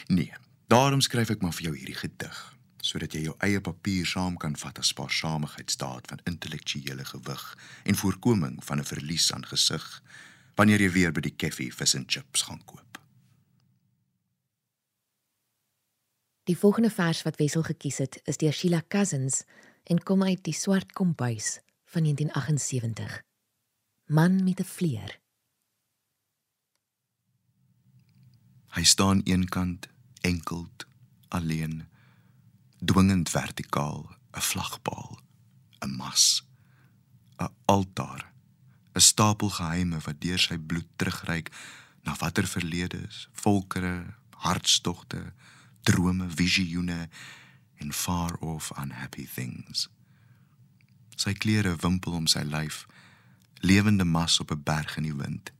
Nee, 0.07 0.33
daarom 0.67 1.01
skryf 1.01 1.31
ek 1.31 1.43
maar 1.43 1.53
vir 1.53 1.63
jou 1.63 1.77
hierdie 1.77 1.99
gedig 1.99 2.59
sodat 2.81 3.13
jy 3.13 3.27
jou 3.27 3.35
eie 3.45 3.61
papier 3.61 4.07
saam 4.07 4.37
kan 4.41 4.57
vat 4.57 4.79
as 4.79 4.89
spaarsamigheidstaat 4.95 6.07
van 6.09 6.23
intellektuele 6.25 7.05
gewig 7.05 7.59
en 7.85 7.99
voorkoming 8.03 8.65
van 8.65 8.79
'n 8.79 8.85
verlies 8.85 9.33
aan 9.33 9.47
gesig 9.47 10.03
wanneer 10.61 10.83
jy 10.85 10.91
weer 10.93 11.13
by 11.17 11.23
die 11.25 11.37
koffie 11.41 11.71
vis 11.73 11.97
en 11.97 12.05
chips 12.05 12.45
gaan 12.45 12.61
koop. 12.69 12.99
Die 16.51 16.57
volgende 16.59 16.91
vers 16.93 17.23
wat 17.25 17.39
Wessel 17.41 17.65
gekies 17.65 18.01
het, 18.03 18.19
is 18.29 18.41
deur 18.41 18.53
Sheila 18.53 18.83
Cousins 18.93 19.45
en 19.89 20.03
kom 20.05 20.25
uit 20.27 20.43
die 20.45 20.57
Swart 20.57 20.93
Kombuis 20.93 21.61
van 21.95 22.05
1978. 22.05 23.21
Man 24.07 24.45
met 24.45 24.61
'n 24.61 24.65
vleer. 24.65 25.21
Hy 28.77 28.85
staan 28.85 29.21
eenkant, 29.25 29.89
enkeld, 30.21 30.87
alleen, 31.29 31.89
dwingend 32.85 33.29
vertikaal, 33.29 34.17
'n 34.37 34.41
vlagpaal, 34.41 35.21
'n 35.81 35.97
mas, 35.97 36.45
'n 37.39 37.55
altaar, 37.65 38.30
'n 38.93 39.01
stapel 39.01 39.51
geheime 39.51 39.99
wat 40.07 40.21
deur 40.21 40.39
sy 40.39 40.59
bloed 40.59 40.89
terugreik 40.97 41.51
na 42.03 42.15
watter 42.19 42.47
verledes, 42.47 43.29
volkere, 43.33 44.15
hartstogte, 44.31 45.33
drome, 45.83 46.27
visioene 46.29 47.09
en 47.77 47.93
far 47.93 48.35
off 48.41 48.73
unhappy 48.77 49.29
things. 49.35 49.89
Sy 51.17 51.33
klere 51.33 51.77
wimpel 51.77 52.13
om 52.13 52.27
sy 52.27 52.43
lyf, 52.45 52.87
lewende 53.61 54.05
mas 54.05 54.41
op 54.41 54.51
'n 54.51 54.63
berg 54.63 54.97
in 54.97 55.03
die 55.03 55.17
wind. 55.17 55.53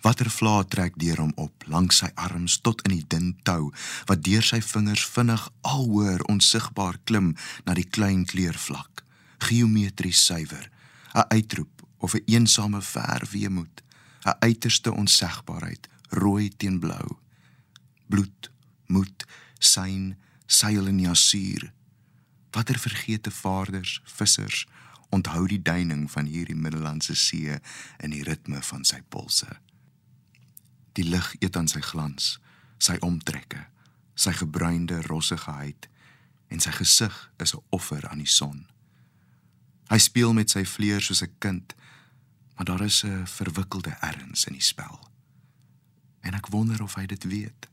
Watter 0.00 0.30
vla 0.30 0.62
trek 0.64 0.94
deur 0.96 1.18
hom 1.18 1.32
op 1.36 1.64
langs 1.66 1.96
sy 1.96 2.08
arms 2.14 2.60
tot 2.62 2.82
in 2.86 2.94
die 2.94 3.06
dun 3.06 3.36
tou 3.42 3.72
wat 4.06 4.22
deur 4.22 4.42
sy 4.42 4.60
vingers 4.62 5.04
vinnig 5.04 5.48
alhoor 5.60 6.22
onsigbaar 6.30 6.98
klim 7.04 7.34
na 7.64 7.74
die 7.74 7.88
klein 7.96 8.24
kleurvlak 8.24 9.02
geometries 9.38 10.24
suiwer 10.26 10.70
'n 11.14 11.26
uitroep 11.34 11.77
of 11.98 12.14
'n 12.14 12.22
eensame 12.26 12.82
ver 12.82 13.28
weemoed 13.30 13.82
'n 14.24 14.36
uiterste 14.38 14.92
onsegbaarheid 14.92 15.88
rooi 16.08 16.48
teen 16.56 16.78
blou. 16.78 17.18
Bloed 18.06 18.50
moed 18.86 19.26
syn 19.58 20.16
seil 20.46 20.86
in 20.86 21.00
jasuur 21.00 21.72
watter 22.50 22.78
vergete 22.78 23.30
vaarders 23.30 24.00
vissers 24.04 24.66
onthou 25.08 25.46
die 25.48 25.62
duining 25.62 26.10
van 26.10 26.26
hierdie 26.26 26.56
middellandse 26.56 27.14
see 27.16 27.58
in 28.02 28.12
die 28.12 28.22
ritme 28.22 28.60
van 28.62 28.84
sy 28.84 28.98
polse. 29.08 29.48
Die 30.98 31.04
lig 31.06 31.28
eet 31.38 31.56
aan 31.56 31.68
sy 31.70 31.80
glans, 31.80 32.36
sy 32.82 32.98
omtrekke, 33.04 33.62
sy 34.18 34.34
gebruinde 34.36 35.00
rossige 35.06 35.54
huid 35.60 35.88
en 36.52 36.60
sy 36.60 36.72
gesig 36.80 37.14
is 37.38 37.54
'n 37.54 37.62
offer 37.70 38.08
aan 38.08 38.24
die 38.24 38.34
son. 38.40 38.66
Hy 39.88 39.98
speel 39.98 40.32
met 40.32 40.50
sy 40.50 40.64
vleuer 40.64 41.00
soos 41.00 41.22
'n 41.22 41.32
kind, 41.38 41.74
maar 42.58 42.66
daar 42.66 42.80
is 42.80 43.02
'n 43.02 43.24
verwikkelde 43.24 43.96
erns 44.00 44.44
in 44.44 44.52
die 44.52 44.62
spel. 44.62 44.98
En 46.20 46.34
ek 46.34 46.46
wonder 46.46 46.82
of 46.82 46.94
hy 46.94 47.06
dit 47.06 47.24
weet. 47.24 47.68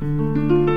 Thank 0.00 0.50
you. 0.50 0.69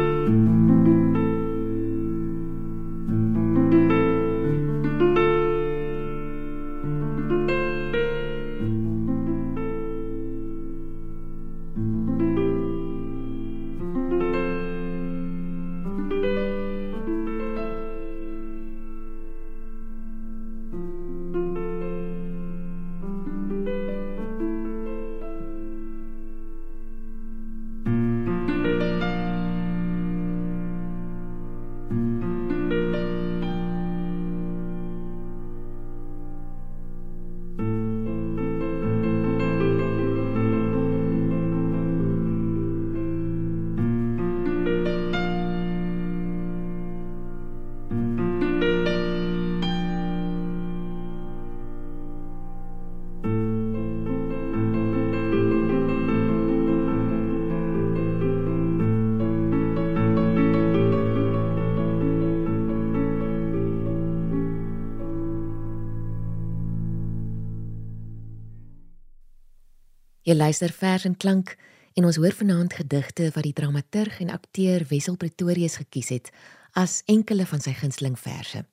Jy 70.34 70.40
luister 70.40 70.72
vers 70.74 71.04
en 71.06 71.14
klank 71.14 71.52
en 71.94 72.08
ons 72.10 72.18
hoor 72.18 72.34
vanaand 72.34 72.74
gedigte 72.74 73.28
wat 73.36 73.46
die 73.46 73.54
dramaturg 73.54 74.16
en 74.24 74.32
akteur 74.34 74.82
Wessel 74.90 75.14
Pretorius 75.22 75.76
gekies 75.78 76.10
het 76.10 76.32
as 76.74 77.04
enkele 77.06 77.46
van 77.46 77.62
sy 77.62 77.76
gunsteling 77.78 78.16
verse. 78.18 78.64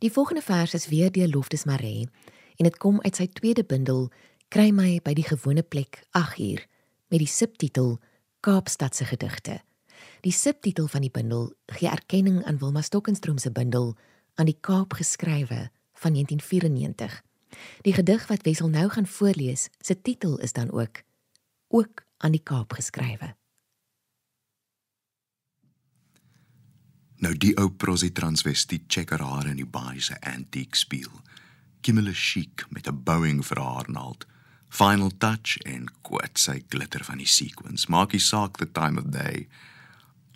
Die 0.00 0.08
volgende 0.08 0.40
vers 0.46 0.72
is 0.78 0.88
weer 0.88 1.12
deur 1.12 1.28
Loftus 1.28 1.66
Maree 1.68 2.06
en 2.56 2.64
dit 2.64 2.80
kom 2.80 3.02
uit 3.04 3.20
sy 3.20 3.28
tweede 3.36 3.66
bundel 3.68 4.06
Kry 4.48 4.70
my 4.72 5.02
by 5.04 5.12
die 5.12 5.28
gewone 5.28 5.60
plek 5.60 6.00
8 6.16 6.40
uur 6.46 6.64
met 7.12 7.20
die 7.20 7.28
subtitel 7.36 7.98
Kaapstad 8.40 8.96
se 8.96 9.04
gedigte. 9.12 9.60
Die 10.24 10.32
subtitel 10.32 10.88
van 10.88 11.04
die 11.04 11.12
bundel 11.12 11.50
gee 11.76 11.92
erkenning 11.92 12.40
aan 12.48 12.64
Wilma 12.64 12.80
Stokenstroom 12.80 13.36
se 13.36 13.52
bundel 13.52 13.92
aan 14.40 14.48
die 14.48 14.56
Kaap 14.56 14.96
geskrywe 14.96 15.66
van 16.00 16.16
1994. 16.16 17.27
Die 17.82 17.92
gedig 17.92 18.26
wat 18.26 18.42
Wessel 18.42 18.68
nou 18.68 18.88
gaan 18.88 19.06
voorlees, 19.06 19.68
se 19.80 20.02
titel 20.02 20.38
is 20.38 20.52
dan 20.52 20.70
ook 20.70 21.02
ook 21.68 22.04
aan 22.16 22.32
die 22.32 22.42
Kaap 22.42 22.72
geskrywe. 22.72 23.34
Nou 27.18 27.34
die 27.34 27.56
ou 27.58 27.70
prosie 27.70 28.12
transvestiet 28.14 28.86
checker 28.86 29.22
haar 29.22 29.46
in 29.50 29.58
die 29.58 29.66
baie 29.66 30.00
se 30.00 30.16
antique 30.20 30.78
speel. 30.78 31.12
Kimmel 31.80 32.12
chic 32.12 32.64
met 32.70 32.86
'n 32.88 33.02
bowing 33.02 33.46
vir 33.46 33.60
haar 33.60 33.90
naald. 33.90 34.26
Final 34.68 35.10
touch 35.18 35.58
en 35.58 35.88
kwart 36.02 36.38
sy 36.38 36.62
glitter 36.68 37.04
van 37.04 37.18
die 37.18 37.26
sequins. 37.26 37.86
Maak 37.86 38.12
nie 38.12 38.20
saak 38.20 38.56
the 38.56 38.72
time 38.72 39.00
of 39.00 39.06
day. 39.10 39.48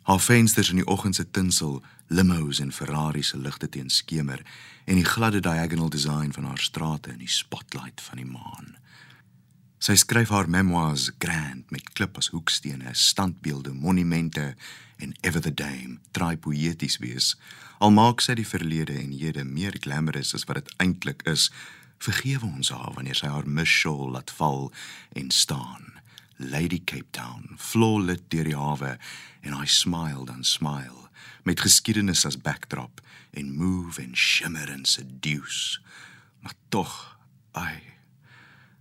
Haar 0.02 0.21
vensters 0.21 0.71
in 0.71 0.80
die 0.80 0.87
oggend 0.87 1.14
se 1.14 1.30
tinsel, 1.30 1.82
limos 2.06 2.59
en 2.59 2.73
Ferrari 2.73 3.23
se 3.23 3.38
ligte 3.38 3.68
teen 3.68 3.90
skemer 3.90 4.42
en 4.85 4.99
die 4.99 5.06
gladde 5.06 5.40
diagonal 5.40 5.88
design 5.88 6.32
van 6.35 6.44
haar 6.44 6.59
strate 6.59 7.11
in 7.11 7.23
die 7.23 7.30
spotlight 7.30 8.00
van 8.00 8.18
die 8.18 8.26
maan. 8.26 8.76
Sy 9.82 9.94
skryf 9.99 10.30
haar 10.30 10.50
memoirs 10.50 11.09
grand 11.18 11.71
met 11.75 11.88
klip 11.94 12.18
as 12.18 12.30
hoekstene, 12.30 12.92
standbeelde, 12.94 13.73
monumente 13.75 14.52
en 15.02 15.14
ever 15.23 15.42
the 15.42 15.54
dame, 15.54 15.99
try 16.11 16.37
poeties 16.37 17.00
wees. 17.02 17.32
Al 17.82 17.90
maak 17.90 18.23
sy 18.23 18.37
die 18.38 18.47
verlede 18.47 18.94
en 18.99 19.14
hede 19.14 19.42
meer 19.44 19.75
glamorous 19.82 20.35
as 20.38 20.47
wat 20.47 20.61
dit 20.61 20.75
eintlik 20.82 21.26
is, 21.26 21.49
vergewe 22.02 22.47
ons 22.47 22.71
haar 22.75 22.94
wanneer 22.94 23.18
sy 23.18 23.30
haar 23.30 23.47
misshawl 23.47 24.14
laat 24.14 24.30
val 24.38 24.71
en 25.18 25.30
staan. 25.35 25.92
Lady 26.51 26.81
Cape 26.85 27.11
Town, 27.11 27.55
flawless 27.59 28.23
deur 28.29 28.45
die 28.45 28.57
hawe 28.57 28.99
en 29.43 29.55
I 29.55 29.67
smiled 29.67 30.31
and 30.31 30.47
smile 30.47 31.09
met 31.43 31.61
geskiedenis 31.61 32.27
as 32.27 32.39
backdrop 32.39 33.01
en 33.31 33.55
move 33.55 34.03
en 34.03 34.17
shimmer 34.17 34.71
en 34.71 34.85
seduce. 34.85 35.81
Maar 36.41 36.55
tog, 36.69 37.19
ai 37.53 37.93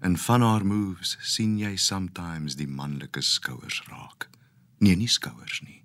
En 0.01 0.17
van 0.17 0.41
haar 0.41 0.65
moves 0.65 1.17
sien 1.21 1.59
jy 1.61 1.75
sometimes 1.77 2.55
die 2.57 2.67
manlike 2.67 3.21
skouers 3.21 3.83
raak. 3.85 4.29
Nee, 4.81 4.95
nie 4.97 5.09
skouers 5.09 5.59
nie. 5.61 5.83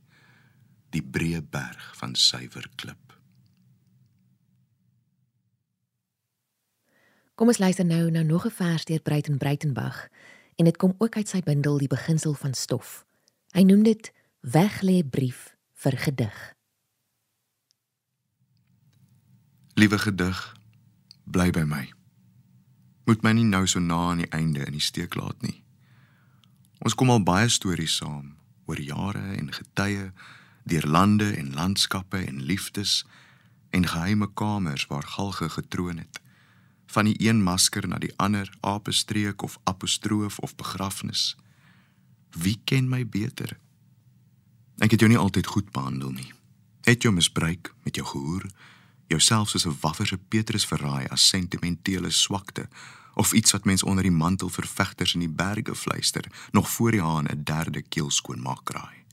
Die 0.96 1.02
breë 1.04 1.42
berg 1.44 1.90
van 1.98 2.14
suiwer 2.16 2.64
klip. 2.80 3.12
Kom 7.36 7.52
ons 7.52 7.60
luister 7.60 7.84
nou 7.84 8.08
na 8.10 8.22
nog 8.22 8.46
'n 8.46 8.56
vers 8.56 8.84
deur 8.88 9.00
Breiten 9.00 9.36
Breitenberg 9.38 10.08
en 10.56 10.64
dit 10.64 10.76
kom 10.76 10.94
ook 10.98 11.16
uit 11.16 11.28
sy 11.28 11.40
bundel 11.44 11.78
Die 11.78 11.88
beginsel 11.88 12.34
van 12.34 12.54
stof. 12.54 13.04
Hy 13.52 13.62
noem 13.62 13.82
dit 13.82 14.12
Weglê 14.40 15.02
brief 15.02 15.56
vir 15.72 15.96
gedig. 15.98 16.54
Liewe 19.76 19.98
gedig, 19.98 20.56
bly 21.24 21.50
by 21.50 21.64
my 21.68 21.84
moet 23.06 23.22
my 23.22 23.32
nie 23.38 23.46
nou 23.46 23.62
so 23.70 23.78
na 23.78 23.98
aan 24.10 24.24
die 24.24 24.32
einde 24.34 24.64
in 24.66 24.74
die 24.74 24.82
steek 24.82 25.14
laat 25.14 25.38
nie. 25.46 25.62
Ons 26.82 26.96
kom 26.98 27.10
al 27.10 27.22
baie 27.22 27.48
stories 27.48 27.94
saam 28.00 28.34
oor 28.66 28.80
jare 28.82 29.22
en 29.38 29.52
getye, 29.54 30.10
deur 30.66 30.86
lande 30.90 31.28
en 31.38 31.52
landskappe 31.54 32.18
en 32.18 32.42
liefdes 32.42 33.04
en 33.70 33.86
geheime 33.86 34.26
kamers 34.34 34.88
waar 34.90 35.06
galge 35.14 35.48
getroon 35.54 36.02
het. 36.02 36.18
Van 36.86 37.04
die 37.04 37.28
een 37.28 37.42
masker 37.42 37.88
na 37.88 37.98
die 37.98 38.12
ander, 38.16 38.56
apestreek 38.60 39.42
of 39.42 39.58
apostroof 39.64 40.38
of 40.38 40.54
begrafnis. 40.56 41.36
Wie 42.30 42.60
ken 42.64 42.88
my 42.88 43.06
beter? 43.06 43.58
Ek 44.78 44.90
het 44.90 45.00
jou 45.00 45.10
nie 45.10 45.18
altyd 45.18 45.46
goed 45.46 45.70
behandel 45.72 46.10
nie. 46.10 46.32
Het 46.80 47.02
jou 47.02 47.14
misbruik 47.14 47.74
met 47.82 47.96
jou 47.96 48.06
gehoor 48.06 48.46
jouself 49.06 49.48
soos 49.48 49.66
'n 49.66 49.76
waffer 49.80 50.06
se 50.06 50.18
Petrus 50.18 50.66
verraai 50.66 51.06
as 51.06 51.28
sentimentele 51.28 52.10
swakte 52.10 52.68
of 53.14 53.32
iets 53.32 53.52
wat 53.52 53.64
mens 53.64 53.82
onder 53.82 54.02
die 54.02 54.12
mantel 54.12 54.48
vir 54.48 54.66
vegters 54.66 55.14
in 55.14 55.20
die 55.20 55.28
berge 55.28 55.74
fluister 55.74 56.24
nog 56.50 56.70
voor 56.70 56.90
die 56.90 57.00
haan 57.00 57.26
'n 57.26 57.42
derde 57.44 57.82
keel 57.82 58.10
skoon 58.10 58.42
maak 58.42 58.64
kraai. 58.64 59.04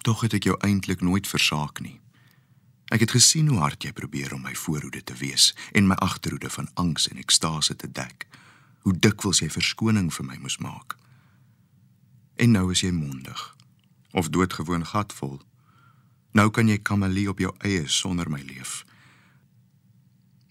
Tog 0.00 0.20
het 0.20 0.32
ek 0.32 0.42
jou 0.42 0.56
eintlik 0.60 1.00
nooit 1.00 1.26
versaak 1.26 1.80
nie. 1.80 2.00
Ek 2.88 3.00
het 3.00 3.10
gesien 3.10 3.48
hoe 3.48 3.58
hard 3.58 3.82
jy 3.82 3.92
probeer 3.92 4.34
om 4.34 4.42
my 4.42 4.54
voorhoede 4.54 5.02
te 5.02 5.14
wees 5.14 5.54
en 5.72 5.86
my 5.86 5.94
agterhoede 5.94 6.50
van 6.50 6.68
angs 6.74 7.08
en 7.08 7.16
ekstase 7.16 7.76
te 7.76 7.90
dek. 7.90 8.26
Hoe 8.86 8.94
dikwels 8.98 9.40
jy 9.42 9.50
verskoning 9.50 10.12
vir 10.14 10.24
my 10.24 10.36
moes 10.36 10.58
maak. 10.58 10.96
En 12.36 12.50
nou 12.50 12.70
is 12.70 12.80
jy 12.80 12.90
mondig 12.90 13.56
of 14.12 14.28
doodgewoon 14.28 14.86
gatvol 14.86 15.40
Nou 16.36 16.50
kan 16.52 16.68
jy 16.68 16.76
kamelie 16.84 17.30
op 17.30 17.38
jou 17.40 17.54
eie 17.64 17.86
sonder 17.88 18.28
my 18.28 18.42
leef. 18.44 18.82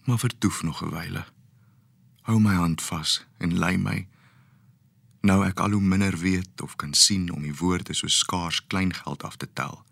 Maar 0.06 0.18
vertoef 0.18 0.62
nog 0.62 0.82
'n 0.82 0.90
wyle. 0.90 1.24
Hou 2.22 2.40
my 2.40 2.54
hand 2.54 2.82
vas 2.82 3.26
en 3.38 3.58
lei 3.58 3.76
my. 3.76 4.08
Nou 5.20 5.46
ek 5.46 5.60
al 5.60 5.70
hoe 5.70 5.80
minder 5.80 6.18
weet 6.18 6.60
of 6.62 6.76
kan 6.76 6.94
sien 6.94 7.30
om 7.32 7.42
die 7.42 7.54
woorde 7.54 7.94
so 7.94 8.06
skaars 8.06 8.66
klein 8.66 8.94
geld 8.94 9.22
af 9.22 9.36
te 9.36 9.48
tel. 9.52 9.84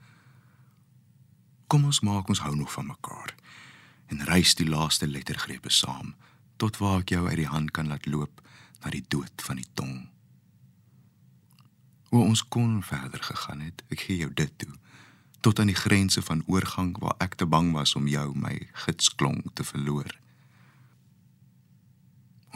Kom 1.66 1.85
ons 1.85 2.00
maak 2.00 2.29
ons 2.29 2.42
hou 2.44 2.55
nog 2.57 2.72
van 2.72 2.87
mekaar 2.87 3.35
en 4.12 4.24
reis 4.29 4.55
die 4.55 4.68
laaste 4.68 5.07
lettergrepe 5.09 5.70
saam 5.72 6.14
tot 6.61 6.77
waar 6.79 7.00
ek 7.03 7.14
jou 7.16 7.24
uit 7.27 7.40
die 7.40 7.50
hand 7.50 7.72
kan 7.74 7.88
laat 7.88 8.07
loop 8.07 8.42
na 8.85 8.92
die 8.92 9.05
dood 9.09 9.42
van 9.46 9.57
die 9.57 9.70
tong. 9.74 9.94
Hoe 12.12 12.22
ons 12.22 12.44
kon 12.46 12.83
verder 12.85 13.22
gegaan 13.22 13.64
het, 13.64 13.83
ek 13.90 14.07
gee 14.07 14.20
jou 14.20 14.31
dit 14.33 14.53
toe 14.59 14.74
tot 15.44 15.59
aan 15.61 15.68
die 15.68 15.77
grense 15.77 16.22
van 16.24 16.40
oorgang 16.48 16.94
waar 17.03 17.18
ek 17.20 17.35
te 17.37 17.44
bang 17.46 17.74
was 17.77 17.92
om 17.98 18.07
jou 18.09 18.31
my 18.33 18.55
gitsklong 18.87 19.42
te 19.53 19.64
verloor. 19.64 20.09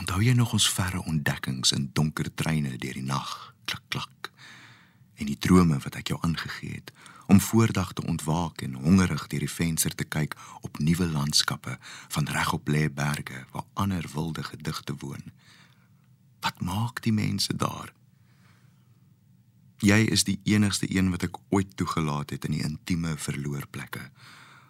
Onthou 0.01 0.23
jy 0.25 0.33
nog 0.33 0.55
ons 0.57 0.71
verre 0.73 1.03
ontdekkings 1.05 1.75
in 1.77 1.91
donker 1.93 2.31
treine 2.33 2.79
deur 2.81 2.97
die 2.97 3.05
nag, 3.05 3.35
klik 3.69 3.85
klik. 3.93 4.31
En 5.21 5.29
die 5.29 5.37
drome 5.37 5.77
wat 5.85 5.99
ek 6.01 6.15
jou 6.15 6.19
aangegee 6.25 6.79
het 6.79 6.95
om 7.29 7.41
voordag 7.41 7.93
te 7.93 8.05
ontwaak 8.09 8.63
en 8.65 8.75
hongerig 8.75 9.27
deur 9.27 9.45
die 9.45 9.53
venster 9.53 9.95
te 9.95 10.05
kyk 10.05 10.33
op 10.65 10.79
nuwe 10.81 11.07
landskappe 11.07 11.77
van 12.09 12.29
regop 12.33 12.69
lê 12.73 12.87
berge 12.89 13.45
waar 13.53 13.69
ander 13.73 14.09
wilde 14.15 14.43
gedigte 14.43 14.97
woon. 14.99 15.29
Wat 16.41 16.61
maak 16.61 17.03
die 17.05 17.13
mense 17.13 17.57
daar? 17.57 17.93
Jy 19.85 19.99
is 20.17 20.25
die 20.25 20.41
enigste 20.45 20.89
een 20.91 21.13
wat 21.13 21.29
ek 21.29 21.37
ooit 21.55 21.77
toegelaat 21.77 22.33
het 22.35 22.49
in 22.49 22.57
die 22.57 22.65
intieme 22.65 23.13
verloorplekke 23.17 24.09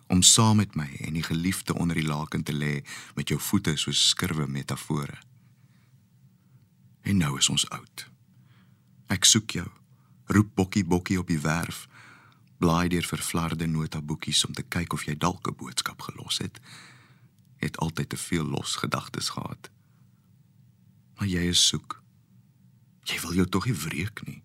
om 0.08 0.22
saam 0.22 0.56
met 0.56 0.74
my 0.74 0.88
en 1.04 1.14
die 1.14 1.22
geliefde 1.22 1.74
onder 1.78 1.96
die 1.96 2.06
laken 2.06 2.42
te 2.42 2.52
lê 2.52 2.80
met 3.14 3.28
jou 3.28 3.38
voete 3.40 3.76
soos 3.76 4.08
skurwe 4.08 4.46
metafore. 4.48 5.20
En 7.02 7.16
nou 7.16 7.36
is 7.38 7.48
ons 7.48 7.68
oud. 7.70 8.08
Ek 9.12 9.24
soek 9.24 9.54
jou. 9.60 9.68
Roep 10.32 10.50
bokkie 10.56 10.84
bokkie 10.84 11.18
op 11.20 11.28
die 11.28 11.40
werf. 11.44 11.86
Blaai 12.58 12.88
deur 12.88 13.06
verflarde 13.06 13.66
notaboekies 13.66 14.44
om 14.44 14.54
te 14.54 14.62
kyk 14.62 14.92
of 14.92 15.04
jy 15.06 15.14
dalk 15.14 15.48
'n 15.48 15.56
boodskap 15.56 16.02
gelos 16.02 16.38
het. 16.38 16.60
Het 17.56 17.76
altyd 17.76 18.08
te 18.08 18.16
veel 18.16 18.44
los 18.44 18.76
gedagtes 18.76 19.28
gehad. 19.28 19.70
Maar 21.16 21.26
jy 21.26 21.48
is 21.48 21.66
soek. 21.66 22.02
Jy 23.04 23.20
wil 23.20 23.34
jou 23.34 23.48
tog 23.48 23.66
nie 23.66 23.74
wreek 23.74 24.26
nie. 24.26 24.42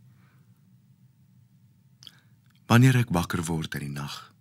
Wanneer 2.65 2.95
ek 2.95 3.09
wakker 3.09 3.43
word 3.43 3.73
in 3.75 3.79
die 3.79 3.99
nag, 3.99 4.33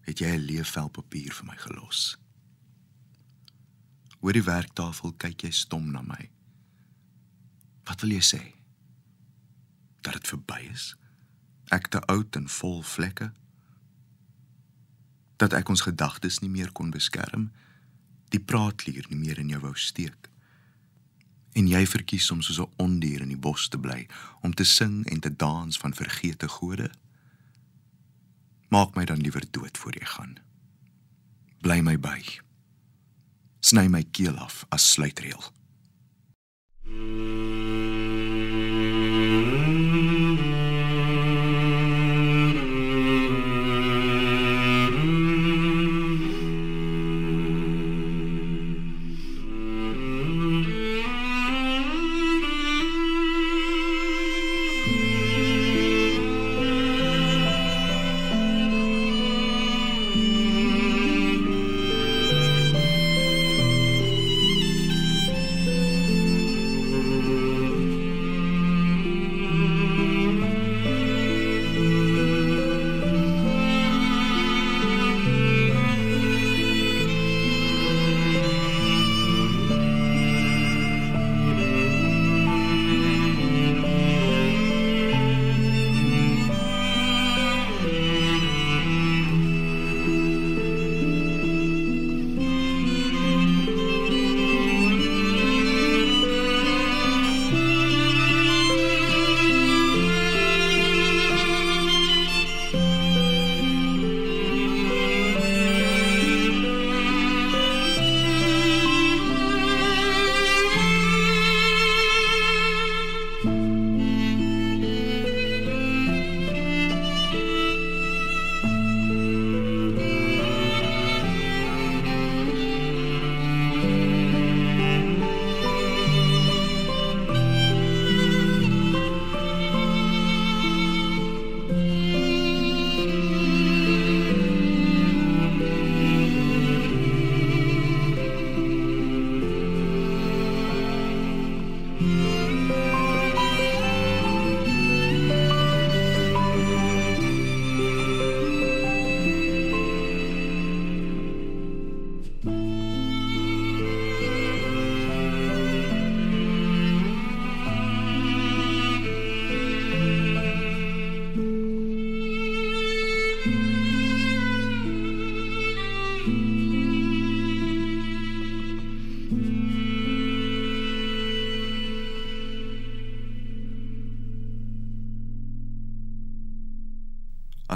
het 0.00 0.18
jy 0.18 0.34
'n 0.34 0.46
leefvel 0.46 0.88
papier 0.88 1.32
vir 1.32 1.46
my 1.46 1.56
gelos. 1.56 2.18
Oor 4.20 4.32
die 4.32 4.42
werktafel 4.42 5.12
kyk 5.12 5.42
jy 5.42 5.50
stom 5.50 5.90
na 5.90 6.02
my. 6.02 6.30
Wat 7.84 8.00
wil 8.00 8.10
jy 8.10 8.22
sê? 8.22 8.54
Dat 10.00 10.12
dit 10.12 10.28
verby 10.28 10.68
is? 10.70 10.96
Ek 11.72 11.88
te 11.88 12.02
oud 12.12 12.36
en 12.36 12.48
vol 12.52 12.82
vlekke? 12.84 13.30
Dat 15.40 15.54
ek 15.56 15.70
ons 15.72 15.84
gedagtes 15.86 16.42
nie 16.44 16.50
meer 16.52 16.72
kon 16.76 16.92
beskerm? 16.92 17.48
Die 18.32 18.40
praatlier 18.40 19.06
nie 19.08 19.18
meer 19.20 19.40
in 19.40 19.48
jou 19.54 19.60
wou 19.64 19.72
steek? 19.80 20.28
En 21.56 21.68
jy 21.68 21.82
verkies 21.88 22.30
om 22.32 22.42
soos 22.44 22.60
'n 22.60 22.72
ondier 22.76 23.24
in 23.24 23.32
die 23.32 23.40
bos 23.48 23.68
te 23.68 23.78
bly 23.78 24.06
om 24.42 24.54
te 24.54 24.64
sing 24.64 25.06
en 25.06 25.20
te 25.20 25.36
dans 25.36 25.78
van 25.78 25.94
vergete 25.94 26.48
gode? 26.48 26.90
Maak 28.68 28.94
my 28.94 29.04
dan 29.04 29.20
liewer 29.20 29.44
dood 29.50 29.78
voor 29.78 29.92
jy 29.92 30.04
gaan. 30.04 30.36
Bly 31.60 31.80
my 31.80 31.98
by. 31.98 32.20
Sny 33.60 33.88
my 33.88 34.02
keel 34.02 34.36
af 34.36 34.64
as 34.68 34.92
sluitreël. 34.92 35.52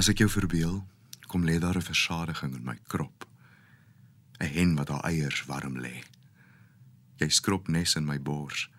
As 0.06 0.12
ek 0.12 0.20
jou 0.22 0.30
verbeel, 0.30 0.76
kom 1.26 1.42
lê 1.42 1.56
daar 1.58 1.74
'n 1.74 1.82
versadiging 1.82 2.54
in 2.54 2.64
my 2.64 2.78
krop. 2.86 3.26
'n 4.38 4.46
Hen 4.46 4.76
wat 4.76 4.88
haar 4.88 5.04
eiers 5.04 5.44
warm 5.46 5.76
lê. 5.82 6.04
Jy 7.16 7.28
skrob 7.28 7.68
nes 7.68 7.96
in 7.96 8.04
my 8.04 8.22
bors. 8.22 8.70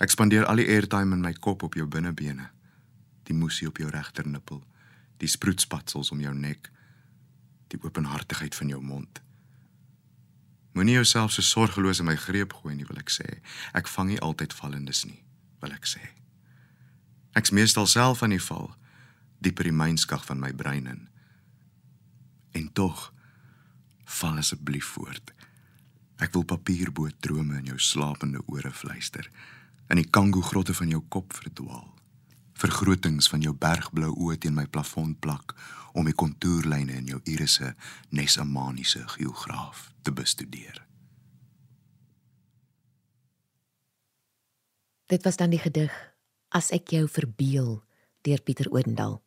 Ek 0.00 0.10
spandeer 0.10 0.44
al 0.44 0.56
die 0.56 0.68
airtime 0.68 1.14
in 1.14 1.20
my 1.20 1.32
kop 1.32 1.62
op 1.62 1.74
jou 1.74 1.86
binnebene. 1.86 2.50
Die 3.22 3.34
moesie 3.34 3.68
op 3.68 3.76
jou 3.76 3.90
regter 3.90 4.28
nippel, 4.28 4.66
die 5.16 5.28
sproetspatsels 5.28 6.10
om 6.10 6.20
jou 6.20 6.34
nek, 6.34 6.70
die 7.68 7.82
openhartigheid 7.82 8.54
van 8.54 8.68
jou 8.68 8.82
mond. 8.82 9.22
Moenie 10.72 10.94
jouself 10.94 11.32
so 11.32 11.42
sorgeloos 11.42 11.98
in 11.98 12.04
my 12.04 12.16
greep 12.16 12.52
gooi 12.52 12.74
nie, 12.74 12.86
wil 12.86 12.98
ek 12.98 13.10
sê. 13.10 13.40
Ek 13.72 13.88
vang 13.88 14.08
nie 14.08 14.20
altyd 14.20 14.52
vallendes 14.52 15.04
nie, 15.04 15.24
wil 15.60 15.72
ek 15.72 15.86
sê. 15.86 16.00
Ek's 17.32 17.50
meestal 17.50 17.86
self 17.86 18.22
aan 18.22 18.30
die 18.30 18.42
val, 18.42 18.76
dieper 19.44 19.68
die 19.68 19.76
mynskag 19.76 20.24
van 20.26 20.40
my 20.40 20.52
brein 20.56 20.86
in. 20.90 21.02
En 22.54 22.70
tog 22.72 23.10
val 24.18 24.40
asseblief 24.42 24.94
voort. 24.96 25.32
Ek 26.22 26.32
wil 26.36 26.46
papierboot 26.48 27.16
drome 27.24 27.58
in 27.58 27.72
jou 27.72 27.80
slapende 27.80 28.42
ore 28.46 28.70
fluister, 28.72 29.26
in 29.90 30.00
die 30.00 30.08
kango 30.08 30.40
grotte 30.44 30.74
van 30.74 30.92
jou 30.92 31.02
kop 31.08 31.34
verdwaal. 31.36 31.90
Vergrotings 32.54 33.28
van 33.28 33.42
jou 33.42 33.52
bergblou 33.58 34.12
oë 34.14 34.38
teen 34.40 34.54
my 34.54 34.66
plafon 34.70 35.16
plak 35.18 35.56
om 35.94 36.06
die 36.06 36.14
kontourlyne 36.14 36.94
in 37.00 37.10
jou 37.10 37.20
irisse 37.30 37.74
nesamaniese 38.14 39.02
geograaf 39.16 39.90
te 40.02 40.14
bestudeer. 40.14 40.80
Dit 45.10 45.26
was 45.26 45.36
dan 45.36 45.52
die 45.52 45.60
gedig 45.60 45.92
As 46.54 46.70
ek 46.70 46.92
jou 46.94 47.08
verbeel 47.10 47.80
deur 48.22 48.40
Pieter 48.46 48.70
Odendaal. 48.70 49.23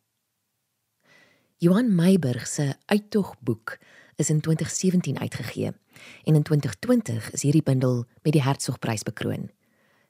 Johan 1.60 1.94
Meiburg 1.94 2.46
se 2.46 2.74
Uittogboek 2.86 3.78
is 4.16 4.30
in 4.30 4.40
2017 4.40 5.18
uitgegee 5.18 5.72
en 6.24 6.34
in 6.34 6.42
2020 6.42 7.30
is 7.30 7.42
hierdie 7.42 7.62
bundel 7.62 8.04
met 8.22 8.32
die 8.32 8.42
Hertzogprys 8.42 9.02
bekroon. 9.02 9.50